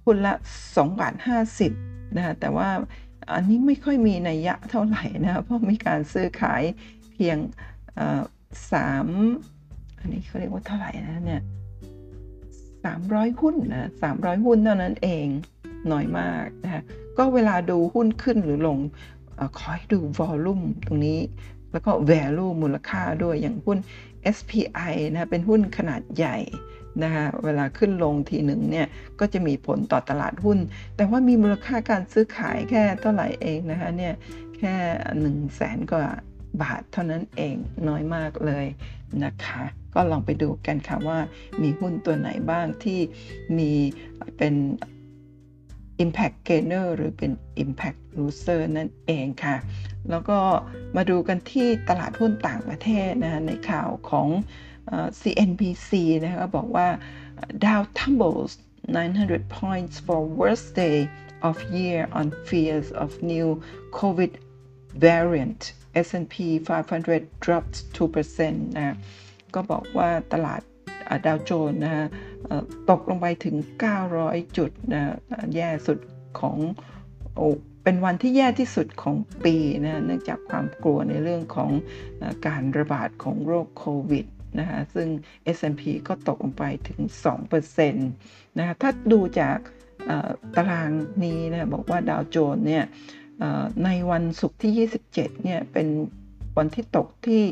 [0.05, 0.33] หุ้นละ
[0.67, 1.13] 2บาท
[1.63, 2.69] 50นะคะแต่ว่า
[3.33, 6.63] อันนี้ไม่ค่อยมีนัยยะเท่าไหร่นะเพราะมีการซื้อขาย
[7.11, 7.37] เพียง
[8.71, 9.07] สาม
[9.99, 11.41] อันนี้เขาเรียกว่าเท่าไหร่นะเนี่ย
[12.83, 15.27] สามร้อยหุ้นนะสามร้อยหุ้นเท่านั้นเอง
[15.91, 16.81] น้อยมากนะคะ
[17.17, 18.79] ก็เวลาดูหุ้นขึ้นหรือลง
[19.59, 21.19] คอยดู volume ตรงนี้
[21.71, 23.77] แล้วก็ value มูลค่าด้วยอย่างหุ้น
[24.35, 26.37] SPI นะเป็นหุ้นขนาดใหญ่
[27.03, 28.87] นะคะเวลาขึ้นลงทีหนึ่งเนี่ย
[29.19, 30.59] ก็จะมีผลต่อตลาดหุ้น
[30.95, 34.13] แต่ว่ามีมูลค่าการซื้อขายแค่เท่าไหร่เองนะคะเนี่ย
[34.57, 36.07] แค่1นึ่งแสนกว่า
[36.61, 37.55] บาทเท่านั้นเอง
[37.87, 38.65] น้อยมากเลย
[39.23, 41.19] นะคะ ก็ลองไปดูกันค่ะว่า
[41.61, 42.99] มีหุ้นตัวไหนบ้างที่
[43.57, 43.71] มี
[44.37, 44.55] เป็น
[46.03, 47.31] Impact Gainer หรือเป็น
[47.63, 49.55] Impact Loser นั่นเองค่ะ
[50.09, 50.37] แล้วก็
[50.95, 54.27] มาดูกันที่ตลาดหุ้นต่างประเทศนะในข่าวของ
[55.21, 55.89] CNBC
[56.25, 56.87] นะคะบอกว่า
[57.63, 58.51] Dow tumbles
[58.87, 60.97] 900 points for worst day
[61.49, 63.47] of year on fears of new
[63.99, 64.31] COVID
[65.07, 65.61] variant
[66.07, 68.95] S&P 500 dropped 2%นะ
[69.53, 70.61] ก็บอกว่าตลาด
[71.25, 72.07] ดาวโจนนะ
[72.89, 73.55] ตกลงไปถึง
[74.05, 75.15] 900 จุดนะ
[75.55, 75.99] แย่สุด
[76.39, 76.57] ของ
[77.83, 81.71] เป็นวันที่แย่ที่สุดของปีนะเนื่องจากความกลัวในเรื่องของ
[82.47, 84.25] การระบาดของโรคโควิด
[84.59, 85.07] นะคะซึ่ง
[85.57, 86.99] S&P ก็ตกลงไปถึง
[87.59, 89.57] 2%นะคะถ้าดูจาก
[90.55, 90.91] ตาราง
[91.23, 92.83] นี้นะบอกว่าดาวโจนส์เนี่ย
[93.85, 95.87] ในวันศุกร์ที่ 27 เนี่ยเป็น
[96.57, 97.43] วันที่ตกที่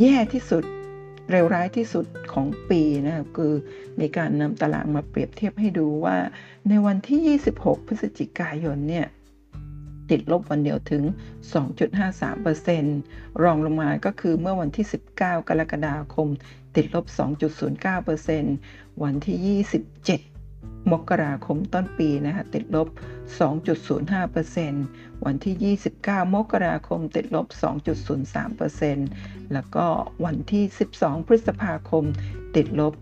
[0.00, 0.64] แย่ที่สุด
[1.30, 3.52] เร็วร้ายที่สุดของปีนะครับคือ
[4.00, 6.16] มีการนำตารางมาเปรียบเทียบให้ดูว่า
[6.68, 9.06] ในวันที่ 26 พฤศจิกายนเนี่ย
[10.10, 11.02] ติดลบวันเดียวถึง
[12.22, 14.86] 2.53%รองลงมาก็คือเมื่อวันที่
[15.16, 16.28] 19 กรกฎาคม
[16.76, 17.06] ติดลบ
[18.24, 22.88] 2.09%วันที่ 27 มกราคมต้นปีนะคะติดลบ
[23.90, 27.46] 2.05%วันที่ 29 มกราคม ติดลบ
[28.70, 29.86] 2.03%แล้วก็
[30.24, 30.64] วันที่
[30.96, 32.04] 12 พฤษภาคม
[32.56, 32.94] ติดลบ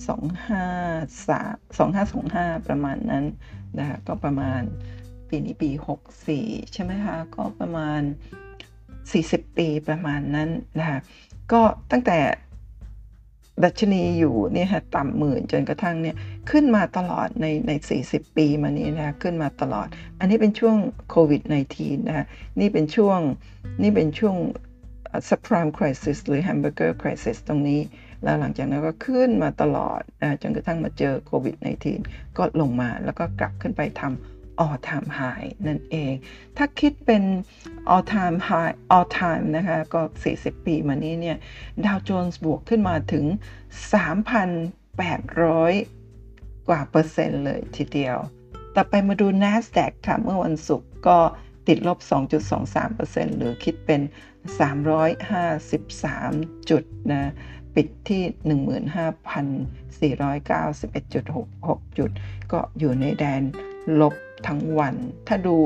[0.03, 3.25] 25 2525 ประมาณนั้น
[3.79, 4.61] นะคะก็ประมาณ
[5.29, 5.71] ปีนี้ปี
[6.21, 8.01] 64 ใช่ไหมคะ ก็ประมาณ
[8.79, 10.99] 40 ปีประมาณนั้นนะคะ
[11.53, 12.19] ก็ตั้งแต่
[13.65, 16.17] ดัชนีอยู่เนี่ยฮะต่ำหมื่นจนกระทั่งเนี่ย
[16.51, 17.73] ขึ้นมาตลอดในใน
[18.05, 20.77] 40 ปีมานี้นะขึ้นมาตลอด อันนี้เป็นช่วง
[21.11, 21.43] โควิด
[21.77, 22.27] -19 นะ
[22.61, 23.19] นี่เป็นช่วง
[23.83, 24.37] นี่เป็นช่วง
[25.29, 27.81] subprime crisis หรือ hamburger crisis ตรงนี้
[28.23, 31.55] แล้วหลังจากนั้นก็ขึ้นมาตลอดนะจนกระทั่งมาเจอโควิด
[31.97, 36.13] -19 ก็ลงมาแล้วก็กลับขึ้นไปทำ all time high นั่นเอง
[36.57, 37.23] ถ้าคิดเป็น
[37.95, 40.01] all time high all time นะคะก็
[40.35, 41.37] 40 ปีมานี้เนี่ย
[41.85, 43.25] ดาวโจนส์บวกขึ้นมาถึง
[43.93, 46.02] 3,800
[46.69, 48.17] กว่าเปอร์เซ็นต์เลยทีเดียว
[48.77, 51.19] ต่อไปมาดู NASDAQ ค่ะ เมื่อวันศุกร์ก็
[51.69, 51.99] ติดลบ
[52.69, 54.01] 2.23%หรือคิดเป็น
[55.79, 57.33] 353 จุดนะ
[57.75, 58.23] ปิดที่
[60.01, 62.11] 15,491.66 จุด
[62.53, 63.43] ก็อยู่ในแดน
[64.01, 64.15] ลบ
[64.47, 64.95] ทั้งวัน
[65.29, 65.57] ถ้าดู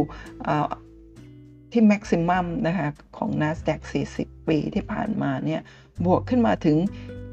[1.73, 3.81] ที่แม็กซิมัมนะคะของ NASDAQ
[4.15, 5.61] 40 ปีที่ผ่านมาเนี่ย
[6.05, 6.77] บวกขึ้นมาถึง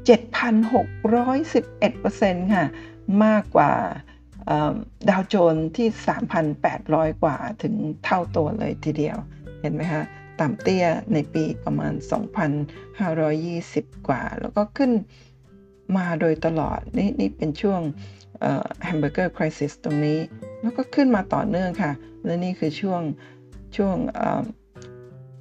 [0.04, 2.66] 7,611%ค่ะ
[3.24, 3.72] มากกว่า
[5.08, 5.88] ดาวโจนที่
[6.54, 9.16] 3,800 กว่าถึงเท่าตัวเลยทีเดียว
[9.60, 10.04] เห็นไหมคะ
[10.40, 11.92] ต่ำเตี้ยในปีประมาณ
[12.80, 14.92] 2,520 กว่า แล้วก็ขึ้น
[15.96, 17.80] มาโดยตลอด นี่นี่เป็นช่วง
[18.84, 20.18] แฮมเบอร์เกอร์คริสิสตรงนี้
[20.62, 21.92] แล้วก็ขึ้นมาต่อเนื่องค่ะ
[22.24, 23.02] และนี่คือช่วง
[23.76, 23.96] ช่วง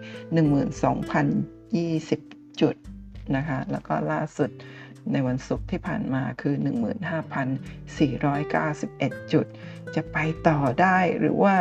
[2.01, 2.75] 12,020 จุด
[3.37, 4.51] นะคะ แล้วก็ล่าสุด
[5.13, 6.55] ในวันศุกร์ที่ผ่านมาคือ
[9.15, 9.47] 15,491 จุด
[9.95, 10.17] จะไป
[10.49, 11.57] ต่อได้หรือว่า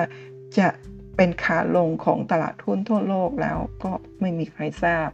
[0.60, 0.70] จะ
[1.18, 5.08] เป็นขาลงของตลาดทุนทั่วโลกแล้วก็ไม่มีใครทราบ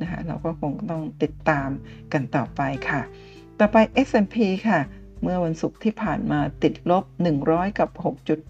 [0.00, 1.68] นะคะเราก็คงต้องติดตาม
[2.12, 3.02] กันต่อไปค่ะ
[3.60, 4.36] ต่อไป S&P
[4.68, 4.80] ค่ะ
[5.22, 7.04] เมื่อวันศุกร์ที่ผ่านมาติดลบ
[7.42, 7.90] 100 กับ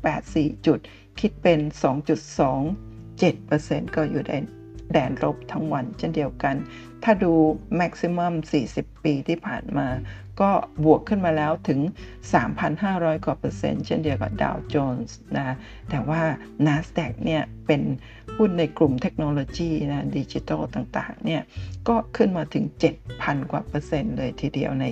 [0.02, 0.78] 6.84 จุด
[1.20, 1.60] คิดเป็น
[2.58, 4.32] 2.27%ก็อยู่ใน
[4.92, 6.54] แดนลบทั้งวันเช่นเดียวกัน
[7.02, 7.32] ถ้าดู
[7.80, 8.32] maximum
[8.70, 9.88] 40 ปีที่ผ่านมา
[10.40, 10.50] ก็
[10.84, 11.80] บวกขึ้นมาแล้วถึง
[12.52, 15.56] 3,500 กว่าเปอร์เซ็นต์เช่นเดียวกับดาวโจนส์นะ
[15.90, 16.22] แต่ว่า
[16.66, 17.82] NASDAQ เนี่ยเป็น
[18.36, 21.42] หุ้นในกลุ่มเทคโนโลยีนะดิจิทัลต่างๆเนี่ย
[21.88, 22.64] ก็ขึ้นมาถึง
[23.08, 24.86] 7,000 กว่าเปอร์เซ็นต์เลยทีเดียวใน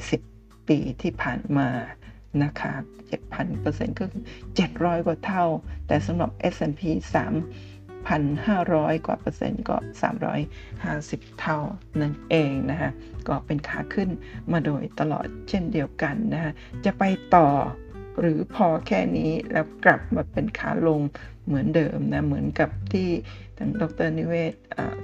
[0.00, 1.68] 40 ปีที่ผ่านมา
[2.42, 2.72] นะคะ
[3.30, 4.22] 7,000%ก็คือ
[4.64, 5.44] 700 กว่าเท่า
[5.86, 6.82] แต่สำหรับ S&P
[8.10, 9.76] 3,500 กว่าเปอร์เซ็นต์ก็
[10.58, 11.58] 350 เท่า
[12.00, 12.90] นั่นเองนะคะ
[13.28, 14.08] ก็เป็นขาขึ้น
[14.52, 16.52] มาโดยตลอดเช่นเดียวกันนะคะ
[16.84, 17.04] จะไป
[17.36, 17.48] ต่อ
[18.20, 21.00] หรือพอแค่นี้แล้วกลับมาเป็นขาลง
[21.46, 23.08] เหมือนเดิมนะเหมือนกับที่
[23.58, 24.52] ทางดรนิเวศ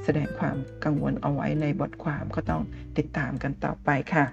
[0.04, 2.62] แสดงความกังวลเอาไว้ในบทความก็ต้อง
[2.98, 4.24] ติดตามกันต่อไปค่ะ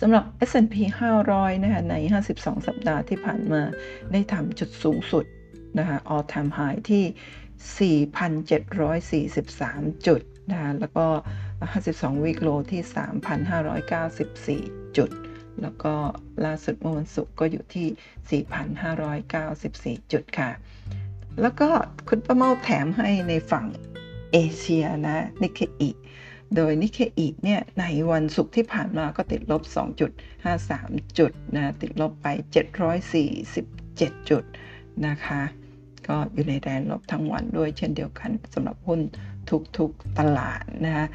[0.00, 0.76] สำหรับ S&P
[1.20, 1.94] 500 นะคะใน
[2.30, 3.62] 52 สัปดาห์ที่ผ่านมา
[4.12, 5.24] ได้ทำจุดสูงสุด
[5.78, 11.06] นะคะ all time high ที่ 4,743 จุดนะคะแล้วก็
[11.64, 12.82] 52 week low ที่
[14.84, 15.10] 3,594 จุด
[15.62, 15.94] แล้วก็
[16.44, 18.40] ล่าสุดเมื่อวันศุกร์ก็อยู่ที่
[20.00, 20.50] 4,594 จุดค่ะ
[21.40, 21.68] แล้วก็
[22.08, 23.66] คุณประเมาแถมให้ในฝั่ง
[24.32, 25.90] เอเชียนะนิเคอิ
[26.56, 29.62] โดยนิเคอีเนี่ยในวันศุกร์ที่ผ่านมาก็ติดลบ
[30.40, 32.26] 2.53 จุดนะติดลบไป
[33.48, 34.44] 747 จุด
[35.06, 35.42] นะคะ
[36.08, 39.00] ก็อยู่ในแดนลบทั้งวันด้วยเช่นเดียวกันสำหรับหุ้น
[39.78, 41.06] ทุกๆตลาดนะคะ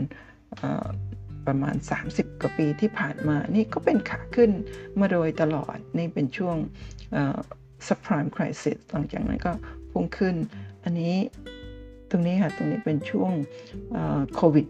[1.47, 1.75] ประมาณ
[2.09, 4.51] 30 กว่าปีที่ผ่านมา นี่ก็เป็นขาขึ้น
[4.99, 6.57] มาโดยตลอด นี่เป็นช่วง
[7.87, 9.51] subprime crisis หลังจากนั้นก็
[9.91, 10.35] พุ่งขึ้น
[10.83, 11.15] อันนี้
[12.09, 13.31] ตรงนี้ค่ะ ตรงนี้เป็นช่วง
[14.35, 14.65] โควิด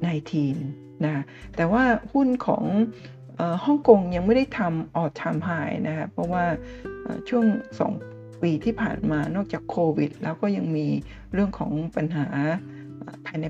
[0.49, 1.23] -19 นะ
[1.55, 2.63] แต่ว่าหุ้นของ
[3.65, 6.45] ฮ่องกงยังไม่ได้ทำ all time high นะคะ เพราะว่า
[7.29, 7.45] ช่วง
[7.99, 10.87] 2 ปีที่ผ่านมานอกจากโควิด แล้วก็ยังมี
[11.33, 12.27] เรื่องของปัญหา
[13.25, 13.45] ภายใน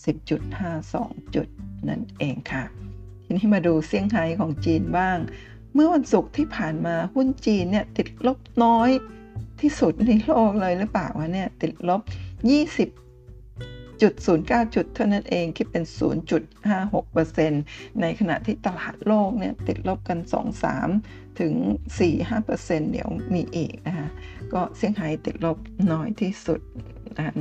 [0.07, 1.47] 24,080.52 จุด
[1.89, 2.63] นั่นเองค่ะ
[3.25, 5.17] ทีนี้มาดูเซี่ยงไฮ้ของจีนบ้าง
[5.73, 8.89] เมื่อวันศุกร์ที่ผ่านมาหุ้นจีนเนี่ยติดลบน้อย
[9.61, 14.13] ที่สุดในโลกเลยหรือเปล่าวะเนี่ยติดลบ 20จุด
[14.49, 15.85] 09 จุดเท่านั้นเองคิดเป็น
[16.71, 20.19] 0.56%ในขณะที่ตลาดโลกเนี่ยติดลบกัน
[20.79, 21.53] 2-3 ถึง
[22.23, 24.07] 4-5%เดี๋ยวมีอีกนะคะ
[24.53, 25.57] ก็เซี่ยงไฮ้ติดลบ
[25.91, 26.59] น้อยที่สุด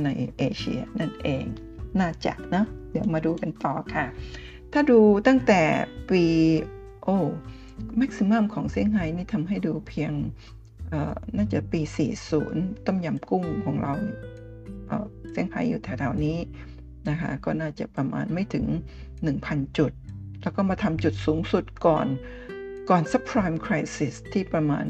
[0.03, 1.45] ในเอเชียนั่นเอง
[2.01, 4.05] น่าจะนะเดี๋ยวมาดูกันต่อค่ะ
[4.73, 5.61] ถ้าดูตั้งแต่
[6.09, 6.23] ปี
[7.03, 7.17] โอ้
[7.97, 10.11] แม็กซิมัมของเซี่ยงไฮ้นี่ทำให้ดูเพียง
[11.37, 11.81] น่าจะปี
[12.33, 13.93] 40 ต้มยำกุ้งของเรา
[15.31, 16.37] เซี่ยงไฮ้อยู่แถวๆนี้
[17.09, 18.65] นะคะ ก็น่าจะประมาณไม่ถึง
[19.21, 19.91] 1,000 จุด
[20.41, 22.07] แล้วก็มาทำจุดสูงสุดก่อน
[22.89, 24.85] ก่อน subprime crisis ที่ประมาณ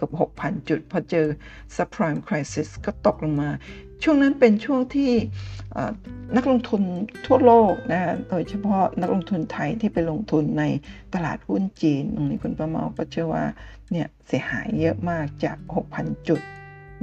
[0.00, 1.26] กับ6,000 จุด พอเจอ
[1.76, 3.50] subprime crisis ก็ตกลงมา
[4.02, 5.12] ช่วงนั้นเป็นช่วงที่
[6.36, 6.82] นักลงทุน
[7.26, 10.64] ทั่วโลกนะโดยเฉพาะนักลงทุนไทยที่ไปลงทุนใน
[11.14, 13.44] ตลาดหุ้นจีนตรงนี้คุณประมาก็เชื่อว่า
[13.92, 15.56] เนี่ยเสียหายเยอะมากจาก
[15.92, 16.40] 6,000 จุด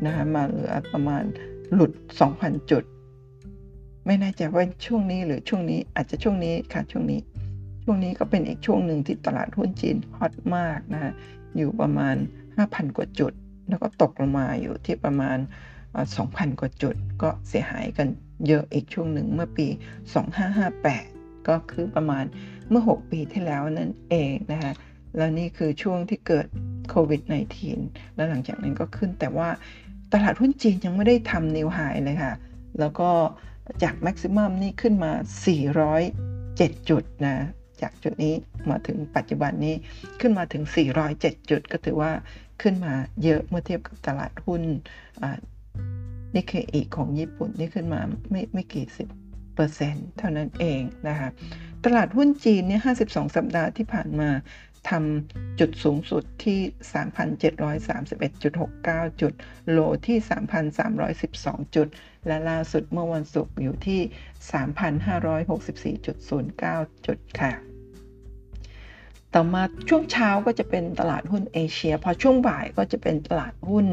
[0.05, 1.23] นะคะมาเหลือประมาณ
[1.73, 1.91] หลุด
[2.31, 2.83] 2,000 จุด
[4.05, 7.19] ไม่แน่ใจว่าช่วงนี้หรือช่วงนี้อาจจะช่วงนี้ค่ะช่วงนี้
[7.83, 11.13] ช่วงนี้ก็เป็นอีกช่วงหนึ่งที่ตลาดหุ้นจีนฮอตมากนะ
[11.57, 12.15] อยู่ประมาณ
[12.57, 13.33] 5,000 กว่าจุด
[13.69, 15.37] แล้วก็ตกลงมาอยู่ที่ประมาณ
[15.97, 18.07] 2,000 กว่าจุด ก็เสียหายกัน
[18.47, 19.67] เยอะอีกช่วงหนึ่งเมื่อปี
[20.77, 22.25] 2558 ก็คือประมาณ
[22.69, 24.73] เมื่อ 6 ปีที่แล้วนั่นเองนะคะ
[25.17, 26.45] แล้วนี่คือช่วงที่เกิด
[26.89, 27.21] โควิด
[27.69, 29.49] -19 แล้วหลังจากนั้นก็ขึ้นแต่ว่า
[30.13, 32.33] ตลาดหุ้นจีนยังไม่ได้ทำนิวไฮเลยค่ะ
[32.79, 33.09] แล้วก็
[33.83, 35.11] จากแม็กซิมัมนี่ขึ้นมา
[35.99, 37.35] 407 จุดนะ
[37.81, 38.33] จากจุดนี้
[38.69, 39.75] มาถึงปัจจุบันนี้
[40.21, 40.63] ขึ้นมาถึง
[41.07, 42.11] 407 จุด ก็ถือว่า
[42.63, 42.93] ขึ้นมา
[43.23, 44.61] เยอะเมื่อเทียบกับตลาดหุ้น
[46.33, 48.01] นี่คืออีกของญี่ปุ่นนี่ขึ้นมา
[48.31, 49.07] ไม่ไม่กี่สิบ
[49.55, 51.29] เปอร์เซ็นต์เท่านั้นเองนะคะ
[51.85, 54.29] ตลาดหุ้นจีนเนี่ย 52 สัปดาห์ที่ผ่านมา
[54.89, 56.59] ทำจุดสูงสุดที่
[59.09, 59.33] 3,731.69 จุด
[59.69, 60.17] โลที่
[60.97, 61.87] 3,312 จุด
[62.27, 64.01] และล่าสุดเมื่อวันศุกร์อยู่ที่
[65.97, 67.72] 3,564.09 จุดค่ะ
[69.33, 73.87] ต่อมาช่วงเช้าก็จะเป็นตลาดหุ้นเอเชีย พอช่วงบ่ายก็จะเป็นตลาดหุ้น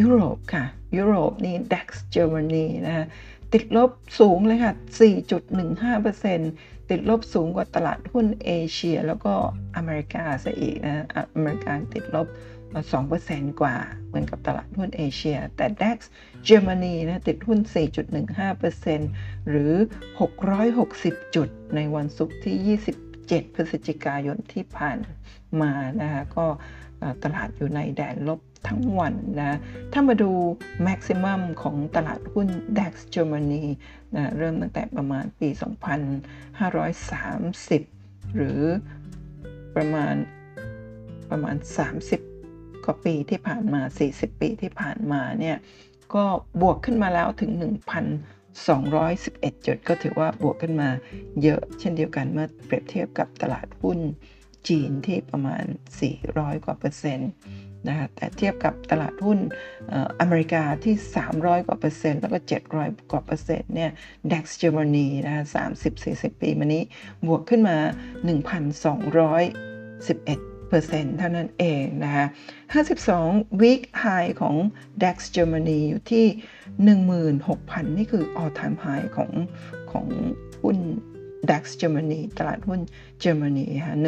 [0.00, 0.64] ยุโรปค่ะ
[0.96, 3.06] ยุโรปนี่ DAX เยอรมนีนะ
[3.52, 3.90] ติดลบ
[4.20, 4.74] สูงเลยค่ะ
[5.62, 9.32] 4.15%ติดลบสูงกว่าตลาดหุ้นเอเชีย แล้วก็
[9.76, 11.04] อเมริกาซะอีกนะ
[11.34, 12.26] อเมริกาติดลบ
[12.94, 13.76] 2%กว่า
[14.08, 15.98] เหมือนกับตลาดหุ้นเอเชีย แต่ DAX
[16.44, 17.58] เยอรมนีนะติดหุ้น
[18.74, 19.72] 4.15%หรือ
[20.54, 22.56] 660 จุดในวันศุกร์ที่
[23.32, 24.98] 7 พฤศจิกายนที่ผ่าน
[25.60, 26.46] มานะคะก็
[27.24, 29.58] ตลาดอยู่ในแดนลบทั้งวันนะ
[29.92, 30.30] ถ้ามาดู
[30.82, 33.64] แม็กซิมัมของตลาดหุ้น DAX เยอรมนี
[34.14, 35.48] นะเริ่มตั้งแต่ประมาณปี
[37.52, 38.60] 2530 หรือ
[39.76, 40.14] ประมาณ
[41.30, 41.56] ประมาณ
[42.20, 43.80] 30 กว่าปีที่ผ่านมา
[44.12, 45.56] 40 ปีที่ผ่านมาเนี่ย
[46.14, 46.24] ก็
[46.60, 47.50] บวกขึ้นมาแล้วถึง
[48.56, 50.90] 211 จุด ก็ถือว่าบวกขึ้นมา
[51.42, 53.98] เยอะเช่นเดียวกันเมื่อเปรียบเทียบกับตลาดหุ้น
[54.68, 55.64] จีนที่ประมาณ
[56.14, 57.30] 400 กว่าเปอร์เซ็นต์
[57.88, 59.38] นะคะแต่เทียบกับตลาดหุ้น
[60.20, 60.94] อเมริกาที่
[61.30, 62.38] 300 กว่าเปอร์เซ็นต์แล้วก็
[62.74, 63.90] 700 กว่าเปอร์เซ็นต์เนี่ย
[64.32, 65.44] DAX เยอรมนีนะคะ
[65.92, 66.82] 30-40 ปีมานี้
[67.26, 67.76] บวกขึ้นมา
[69.36, 72.26] 1,211 เปอร์เท่านั้นเองนะคะ
[72.92, 74.56] 52 week high ของ
[75.02, 76.26] DAX เยอรมนีอยู่ที่
[77.06, 79.30] 16,000 นี่คือ all time high ของ
[79.92, 80.06] ของ
[80.62, 80.78] หุ้น
[81.50, 82.80] DAX เยอรมนีตลาดหุ้น
[83.20, 84.06] เยอรมนีค่ะ1,600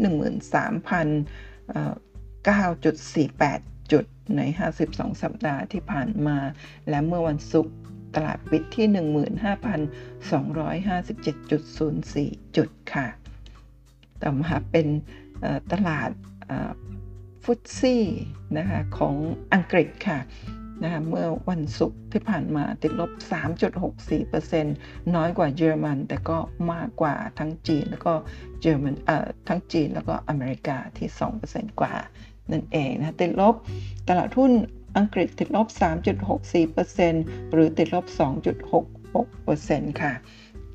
[2.45, 4.05] 13,009.48 จุด
[4.37, 4.41] ใน
[4.81, 6.37] 52 สัปดาห์ที่ผ่านมา
[6.89, 7.75] และเมื่อวันศุกร์
[8.15, 8.87] ตลาดปิดที่
[12.27, 13.07] 15,257.04 จุดค่ะ
[14.21, 14.87] ต่อมาเป็น
[15.71, 16.09] ตลาด
[17.43, 18.03] ฟุตซี่
[18.57, 19.15] นะคะของ
[19.53, 20.19] อังกฤษค่ะ
[20.83, 23.11] นะคะเมื่อวันศุกร์ที่ผ่านมาติดลบ
[23.93, 26.37] 3.64%น้อยกว่าเยอรมัน แต่ก็
[26.73, 28.13] มากกว่าทั้งจีนแล้วก็
[28.61, 31.07] เยอรมันเอ่อทั้งจีนแล้วก็อเมริกาที่
[31.43, 31.93] 2%กว่า
[32.51, 33.55] นั่นเองนะติดลบ
[34.09, 34.51] ตลาดหุ้น
[34.97, 35.67] อังกฤษติดลบ
[36.39, 38.05] 3.64%หรือติดลบ
[39.03, 40.13] 2.66%ค่ะ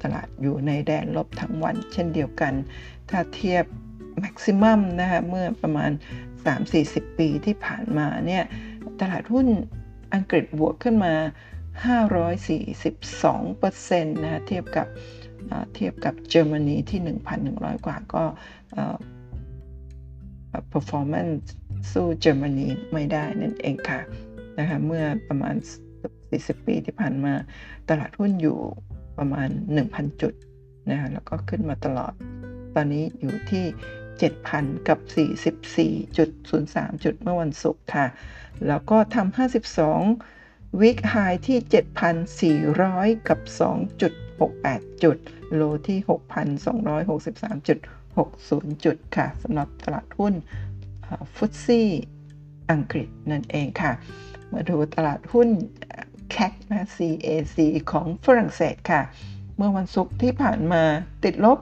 [0.02, 2.52] ตลาดอยู่ในแดนลบทั้งวันเช่นเดียวกัน
[3.10, 3.64] ถ้าเทียบ
[4.20, 5.90] แม็กซิมัมนะคะเมื่อประมาณ
[6.54, 8.44] 3-40 ปีที่ผ่านมาเนี่ย
[9.00, 9.46] ตลาดหุ้น
[10.14, 11.14] อังกฤษบวกขึ้นมา
[11.94, 14.86] 542%นะเทียบกับ
[15.74, 17.00] เทียบกับเยอรมนีที่
[17.42, 18.24] 1,100 กว่าก็
[20.72, 21.44] performance
[21.92, 24.00] สู้เยอรมนีไม่ได้นั่นเองค่ะ
[24.58, 25.54] นะคะเมื่อประมาณ
[26.10, 27.34] 40 ปีที่ผ่านมา
[27.88, 28.58] ตลาดหุ้นอยู่
[29.18, 29.48] ประมาณ
[29.84, 30.34] 1,000 จุด
[30.90, 32.12] นะคะแล้วก็ขึ้นมาตลอด
[32.74, 33.64] ตอนนี้อยู่ที่
[34.24, 34.98] 7,000 กับ
[35.86, 38.06] 44.03 จุดเมื่อวันศุกร์ค่ะ
[38.66, 39.36] แล้วก็ทำ
[40.06, 41.58] 52 week high ที่
[42.72, 43.40] 7,400 กับ
[44.20, 45.16] 2.68 จุด
[45.54, 50.34] โลที่ 6,263.60 จุดค่ะสำหรับตลาดหุ้น
[51.34, 51.88] ฟุตซี่
[52.70, 53.92] อังกฤษนั่นเองค่ะ
[54.52, 55.48] มาดูตลาดหุ้น
[56.34, 57.56] CAC นะ CAC
[57.92, 59.00] ของฝรั่งเศสค่ะ
[59.56, 60.82] เมื่อวันศุกร์ที่ผ่านมา
[61.24, 61.58] ติดลบ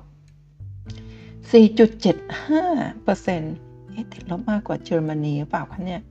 [1.53, 6.03] 4.75%เอ๊ะติดลบมากกว่าเยอรมนีหรือเปล่าคะเนี่ย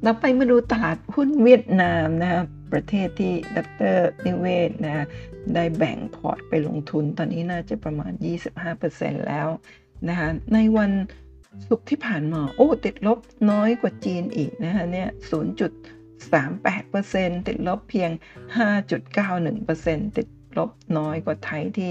[0.02, 2.42] เราไปมาดูตลาดหุ้นเวียดนามนะคะ
[2.72, 3.58] ประเทศที่ด
[3.94, 5.06] รนิเวศนะ
[5.54, 8.12] ได้แบ่งพอร์ตไปลงทุนตอนนี้น่าจะประมาณ
[8.70, 9.48] 25%แล้ว
[10.08, 10.92] นะคะในวัน
[11.68, 13.18] ศุกร์ที่ผ่านมาโอ้ติดลบ
[13.50, 15.08] น้อยกว่าจีนอีกนะคะเนี่ย
[16.22, 18.10] 0.38%ติดลบเพียง
[18.98, 20.28] 5.91%ติด
[20.58, 21.90] ลบน้อยกว่าไทยที่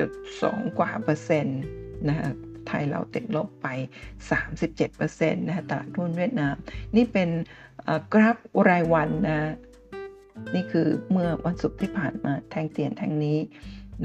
[0.00, 1.60] 2.2 กว่าเปอร์เซ็นต์
[2.08, 2.30] นะคะ
[2.66, 3.66] ไทยเราติดลบไป
[4.48, 6.54] 37%นะคะตลาดหุ้นเวียดนาม
[6.96, 7.28] นี่เป็น
[8.12, 8.36] กราฟ
[8.68, 9.52] รายวันนะ
[10.54, 13.38] นี่คือเมื่อวันศุกร์ที่ผ่านมาแทงเตียนแทงนี้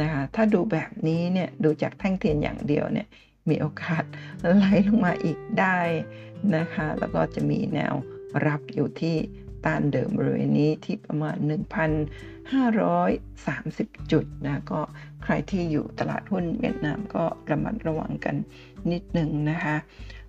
[0.01, 3.07] นะคะถ้าดูแบบนี้เนี่ยดูจากแท่งเทียนอย่างเดียวเนี่ย
[3.49, 4.03] มีโอกาส
[4.55, 5.79] ไหลลงมาอีกได้
[6.55, 7.93] นะคะ แล้วก็จะมีแนว
[8.45, 9.15] รับอยู่ที่
[9.65, 11.37] ต้านเดิมบริเวณนี้ที่ประมาณ
[12.17, 14.81] 1,530 จุดนะก็
[15.23, 18.35] ใครที่อยู่ตลาดหุ้นเวียดนามก็ระมัดระวังกัน
[18.91, 19.75] นิดหนึ่งนะคะ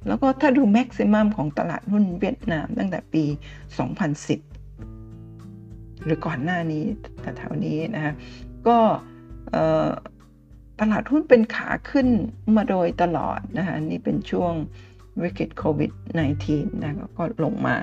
[0.07, 3.25] แล้วก็ถ้าดูแม็กซิมัมของตลาดหุ้นเวียดนามตั้งแต่ปี
[4.85, 6.85] 2010 หรือก่อนหน้านี้
[7.21, 8.13] แต่แถวนี้นะคะ
[8.69, 8.79] ก็
[10.81, 12.09] ตลาดหุ้นเป็นขาขึ้น
[12.57, 14.55] มาโดยตลอดนะคะนี่เป็นช่วง
[15.23, 15.93] วิกฤตโควิด
[16.37, 17.77] -19 นะก็ลงมา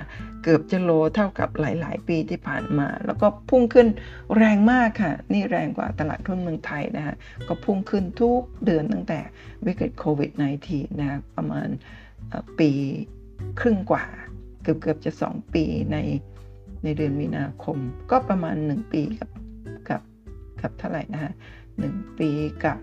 [0.43, 3.87] เกือบจะโลเท่ากับหลาย ๆ ปีที่ผ่านมา แล้วก็พุ่งขึ้น
[4.37, 7.15] แรงมากค่ะ นี่แรงกว่าตลาดหุ้นเมืองไทยนะคะ
[7.47, 9.19] ก็พุ่งขึ้นทุกเดือนตั้งแต่
[9.65, 10.31] วิกฤตโควิด
[10.65, 11.67] -19 นะประมาณ
[12.59, 12.71] ปี
[13.59, 14.05] ครึ่งกว่า
[14.63, 15.97] เกือบเกือบจะ 2 ปีใน
[16.83, 17.77] ในเดือนมีนาคม
[18.11, 19.29] ก็ประมาณ 1 ปีกับ
[20.61, 21.33] กับเท่าไหร่นะฮะ
[21.75, 22.29] 1ปี
[22.65, 22.77] กับ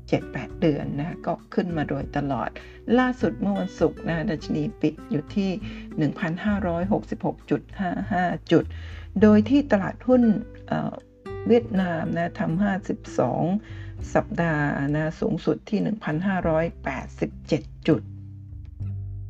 [0.00, 2.50] 7-8 เดือนนะก็ขึ้นมาโดยตลอด
[2.98, 5.50] ล่าสุดเมื่อวันศุกร์นะดัชนีปิดอยู่ที่
[6.10, 8.64] 1,566.55 จุด
[9.22, 10.22] โดยที่ตลาดหุ้น
[11.48, 12.62] เวียดนามนะทำ
[13.34, 15.80] 52 สัปดาห์นะสูงสุดที่
[16.68, 18.02] 1,587 จุด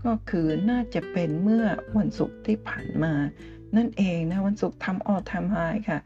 [0.05, 1.65] ก็คือน่าจะเป็นเมื่อ
[1.99, 3.13] วันศุกร์ที่ผ่านมา
[3.77, 5.57] นั่นเองนะวันศุกร์ทำออทำไฮ
[5.89, 5.99] ค่ะ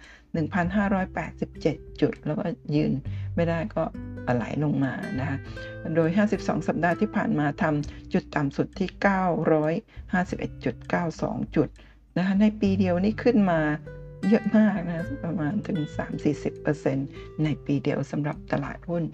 [0.76, 2.44] 1,587 จุด แล้วก็
[2.74, 2.92] ยืน
[3.34, 3.82] ไม่ได้ก็
[4.34, 5.38] ไหลลงมานะคะ
[5.94, 8.88] โดย 52 สัปดาห์ที่ผ่านมาทำจุดต่ำสุดที่
[10.46, 11.68] 951.92 จุด
[12.16, 13.60] นะคะในปีเดียวนี่ขึ้นมา
[14.28, 15.78] เยอะมากนะประมาณถึง
[16.60, 19.04] 3-40%ในปีเดียวสำหรับตลาดหุ้น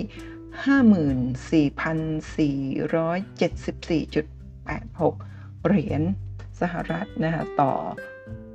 [4.05, 6.01] 54,474.86 เหรียญ
[6.61, 7.73] สหรัฐนะคะต่อ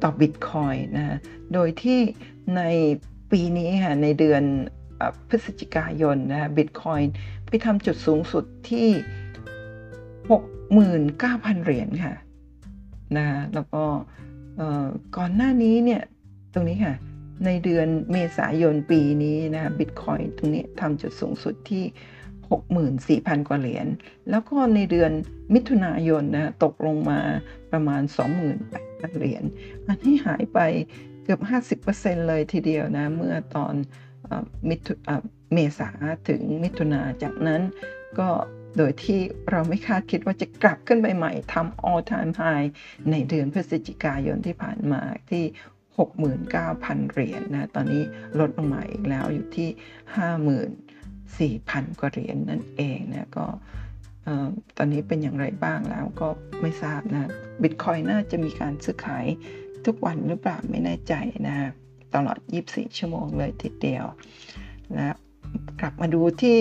[0.04, 1.18] ต่อบิตคอยน์นะ
[1.54, 2.00] โดยที่
[2.56, 2.62] ใน
[3.30, 4.42] ปีนี้ค่ะในเดือน
[5.28, 7.12] พฤศจิกายนนะบิตคอยน์
[7.46, 8.88] ไปทำจุดสูงสุดที่
[10.36, 12.14] 69,000 เหรียญค่ะ
[13.16, 13.84] นะแล้วก็
[15.16, 16.02] ก่อนหน้านี้เนี่ย
[16.54, 16.94] ตรงนี้ค่ะ
[17.46, 21.84] ในเดือนเมษายนปีนี้นะบิตคอยตรงนี้ทำจุดสูงสุดที่
[23.00, 23.86] 64,000 กว่าเหรียญ
[24.30, 25.12] แล้วก็ในเดือน
[25.54, 27.20] มิถุนายนนะตกลงมา
[27.72, 28.02] ประมาณ
[28.60, 29.44] 28,000 เหรียญ
[29.88, 30.58] อันนี้หายไป
[31.24, 31.40] เกือบ
[31.86, 33.74] 50%เลยทีเดียวนะ เมื่อตอน
[34.68, 34.92] มิถุ
[35.52, 35.88] เมษา
[36.28, 37.62] ถึงมิถุนาจากนั้น
[38.18, 38.28] ก็
[38.76, 42.68] โดยที่เราไม่คาดคิดว่าจะกลับขึ้นไปใหม่ทำ all time high
[43.10, 45.44] ในเดือนพฤศจิกายนที่ผ่านมาที่
[46.08, 48.02] 69,000 เหรียญนนะตอนนี้
[48.38, 49.68] ลดลงมาอีกแล้วอยู่ที่
[50.34, 50.83] 50,000
[51.38, 53.46] 4,000 กว่าเหรียญนนั่นเองนะก็
[54.76, 56.28] ตอนนี้เป็นอย่างไรบ้างแล้วก็
[56.60, 57.30] ไม่ทราบนะ
[57.62, 59.26] บิตคอยน่าจะมีการซื้อขาย
[59.86, 61.14] ทุกวันหรือเปล่าไม่แน่ใจ
[61.46, 61.56] นะ
[62.14, 64.04] ตลอด 24 ชั่วโมงเลยทีเดียว
[64.94, 65.16] แล้ว
[65.80, 66.58] กลับมาดูที่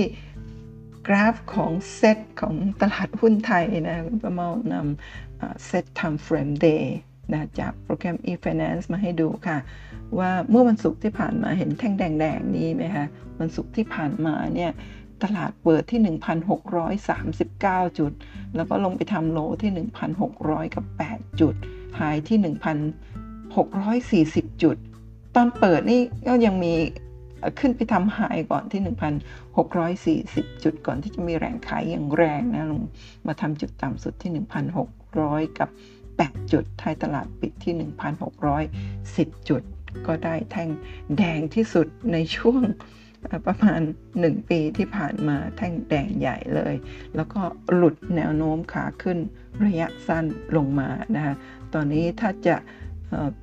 [1.08, 6.86] กราฟของเซตของตลาดหุ้นไทยนะคุณประเมานำเซต time frame day
[7.32, 9.58] นะจากโปรแกรม e-finance มาให้ดูค่ะ
[10.20, 13.06] ว่าเมื่อวันศุกร์ที่ผ่านมาเห็นแท่งแดงๆนี้ไหมคะ
[13.40, 14.72] วันศุกร์ที่ผ่านมาเนี่ย
[15.24, 16.18] ตลาดเปิดที่
[17.20, 18.12] 1,639 จุด
[18.56, 19.72] แล้วก็ลงไปทำโลที่
[20.24, 21.56] 1,600 กับ 8 จุด
[21.96, 22.38] ไฮที่
[24.46, 24.78] 1,640 จุด
[25.36, 26.74] ตอนเปิดนี่ก็ยังมี
[27.60, 28.82] ขึ้นไปทำหายก่อนที่
[30.48, 32.82] 1,640 จุดก่อนที่จะมีแรงขายอย่างแรงนะลง
[33.28, 34.32] มาทำจุดต่ำสุดที่
[34.96, 35.70] 1,600 กับ
[36.18, 37.74] 8 จุดท้ายตลาดปิดที่
[38.62, 39.64] 1,610 จุด
[40.08, 40.70] ก็ได้แท่ง
[41.18, 42.62] แดงที่สุดในช่วง
[43.48, 43.82] ประมาณ
[44.14, 46.76] 1 ปีที่ผ่านมาแท่งแดงใหญ่เลย
[47.16, 47.42] แล้วก็
[47.76, 49.18] หลุดแนวโน้มขาขึ้น
[49.66, 50.26] ระยะสั้น
[50.58, 51.36] ลงมานะคะ
[51.74, 52.56] ตอนนี้ถ้าจะ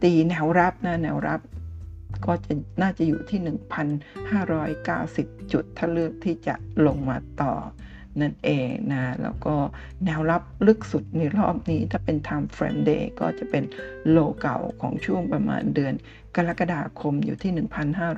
[0.03, 1.41] ตีแนวรับนะแนวรับ
[2.27, 2.53] ก็จะ
[2.83, 3.41] น่าจะอยู่ที่
[4.27, 6.55] 1,590 จุด ถ้าเลือกที่จะ
[6.87, 7.53] ลงมาต่อ
[8.23, 9.55] นั่นเองนะแล้วก็
[10.05, 13.65] แนวรับลึกสุดในรอบนี้ถ้าเป็น time frame day ก็จะเป็น
[14.11, 15.95] โลเก่าของช่วงประมาณเดือน
[16.37, 17.53] กรกฎาคมอยู่ที่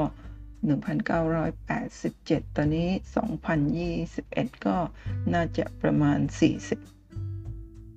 [0.74, 2.88] 1987 ตอนนี้
[3.94, 4.76] 2021 ก็
[5.34, 6.18] น่าจะประมาณ
[6.60, 6.93] 40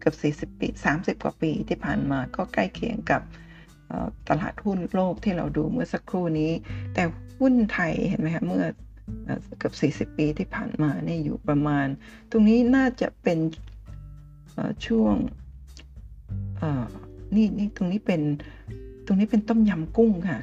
[0.04, 0.14] กับ
[0.52, 3.22] 40 ปี 30 กว่าปีที่ผ่านมาก็ใกล้เคียงกับ
[4.30, 6.52] ตลาดหุ้นโลกที่เราดูเมื่อสักครู่นี้
[6.93, 7.04] แต่
[7.39, 8.66] หุ้นไทยเห็นไหมคะเมื่อ
[9.58, 9.74] เกือบ
[10.10, 11.88] 40 ปีที่ผ่านมาเนี่ยอยู่ประมาณ
[12.32, 13.39] ตรงนี้น่าจะเป็น
[14.88, 15.16] ช่วง
[17.36, 18.22] นี่นี่ตรงนี้เป็น
[19.06, 20.39] ตรงนี้เป็นต้มยำกุ้งค่ะ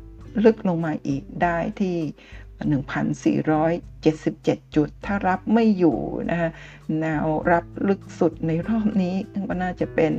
[0.45, 1.97] ลึกลงมาอีกได้ที่
[3.51, 5.99] 1,477 จุด ถ้ารับไม่อยู่
[6.31, 6.51] นะฮะ
[7.01, 9.15] แนวรับลึกสุดในรอบนี้
[9.49, 10.13] ก็น่าจะเป็น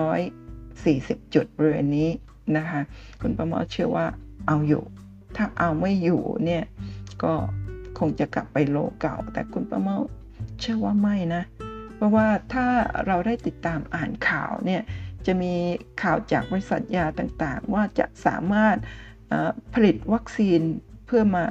[0.00, 2.10] 1,240 จุดบริเวณนี้
[2.56, 2.80] นะคะ
[3.20, 4.06] คุณป้าเมาเชื่อว่า
[4.46, 4.84] เอาอยู่
[5.36, 6.64] ถ้าเอาไม่อยู่เนี่ย
[7.22, 7.34] ก็
[7.98, 9.96] คงจะกลับไปโลเก่า แต่คุณประมา
[10.60, 11.42] เชื่อว่าไม่นะ
[11.96, 12.66] เพราะว่าถ้า
[13.06, 14.82] เราได้ติดตามอ่านข่าวเนี่ย
[15.26, 15.54] จะมี
[16.02, 18.76] ข่าวจากบริษัทยาต่างๆ ว่าจะสามารถ
[19.74, 20.60] ผลิตวัคซีน
[21.06, 21.44] เพื่อมา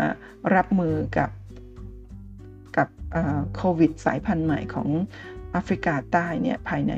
[0.55, 1.30] รับมือกับ
[2.78, 2.88] กับ
[3.55, 4.89] โควิดสายพันธุ์ใหม่ของ
[5.51, 6.93] แอฟริกาใต้เนี่ยภายใน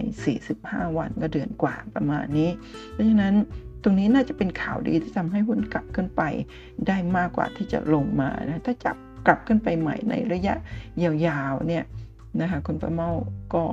[0.46, 2.50] 45 วันก็เดือนกว่าประมาณนี้
[2.92, 3.34] เพราะฉะนั้น
[3.84, 6.22] ตรงนี้น่าจะเป็นข่าวดีที่ทำให้หุ้นกลับขึ้นไป
[6.88, 8.96] ได้มากกว่าที่จะลงมานะถ้าจับ
[9.26, 10.56] กลับขึ้นไปใหม่ในระยะ
[11.28, 11.84] ยาวๆเนี่ย
[12.42, 13.12] นะคะคุณประเมา
[13.54, 13.64] ก็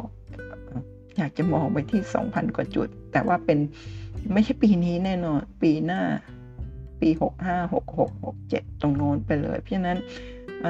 [1.16, 3.58] อยากจะมองไปที่ 2,000 กว่าจุด แต่ว่าเป็น
[4.32, 6.02] ไม่ใช่ปีนี้แน่นอน ปีหน้า
[7.00, 7.10] ปี
[7.42, 8.10] 65 66
[8.40, 9.98] 67 ตรงโน้นไปเลย เพราะฉะนั้น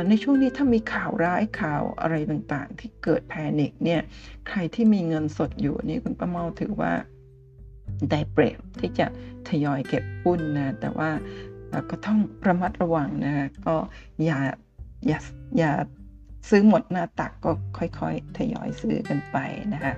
[0.09, 4.01] ในช่วงนี้ถ้ามีข่าวร้ายข่าวอะไรต่างๆ ที่เกิดแพนิคเนี่ย
[4.49, 6.92] ใครที่มีเงินสดอยู่นี่คุณประเมาถือว่า
[8.11, 9.07] ได้เปรียบที่จะ
[9.49, 11.11] ทยอยเก็บหุ้นนะ แต่ว่า
[11.90, 13.76] ก็ต้องระมัดระวังนะก็
[14.24, 14.38] อย่า
[15.07, 15.18] อย่า
[15.59, 15.72] อย่า
[16.51, 19.36] ซื้อหมดหน้าตักก็ค่อยๆ ทยอยซื้อกันไป
[19.74, 19.94] นะคะ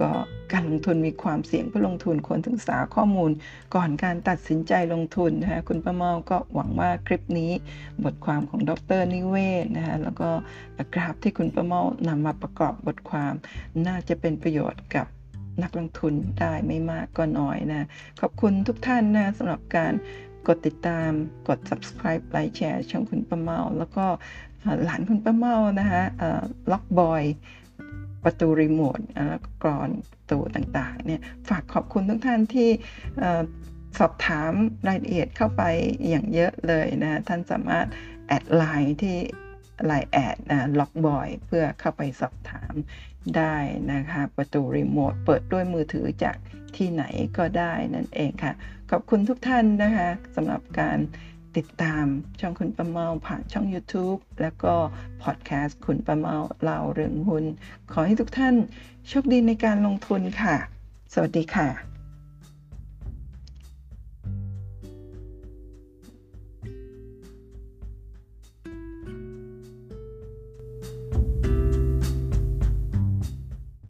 [0.00, 0.10] ก็
[0.52, 3.30] การลงทุนมีความเสี่ยงผู้ลงทุนควรศึกษาข้อมูล
[3.74, 7.52] ก่อนการตัดสินใจลงทุนนะคะคุณประเมาก็หวังว่าคลิปนี้
[8.04, 10.28] บทความของดรนิเวศนะคะแล้วก็
[10.94, 13.34] กราฟที่คุณประเมานำมาประกอบบทความ
[13.86, 15.06] น่าจะเป็นประโยชน์กับ
[15.62, 17.86] นักลงทุนได้ไม่มากก็น้อยนะ
[18.20, 19.92] ขอบคุณทุกท่านนะสำหรับการ
[20.46, 21.10] กดติดตาม
[21.48, 24.06] กด subscribe like share ช่องคุณป้าเมา แล้วก็
[24.84, 26.02] หลานคุณป้าเมานะคะ
[26.70, 27.22] Lockboy
[28.24, 29.90] ประตูรีโมทแล้วก็กลอนประ
[30.30, 32.70] ตูต่างๆเนี่ยฝากขอบคุณทุกท่านที่
[33.98, 34.52] สอบถาม
[34.88, 35.62] รายละเอียดเข้าไป
[36.08, 37.86] อย่างเยอะเลยนะท่านสามารถ
[38.26, 39.16] add ไลน์ที่
[39.86, 40.36] ไลน์ add
[40.78, 42.74] Lockboy เพื่อเข้าไปสอบถาม
[43.36, 43.56] ได้
[43.92, 46.36] นะคะ ประตูรีโมทเปิดด้วยมือถือจาก
[46.76, 47.04] ที่ไหน
[47.38, 48.52] ก็ได้นั่นเองค่ะ
[48.90, 50.98] ขอบคุณทุกท่านนะคะสำหรับการ
[51.56, 52.04] ติดตาม
[52.40, 54.74] ช่องคุณป้าเมาผ่านช่อง YouTube แล้วก็
[55.22, 57.44] พอดแคสต์คุณป้าเมาเล่าเรื่องหุ้น
[57.92, 58.54] ขอให้ทุกท่าน
[59.08, 60.56] โชคดีในการลงทุนค่ะ
[61.12, 61.91] สวัสดีค่ะ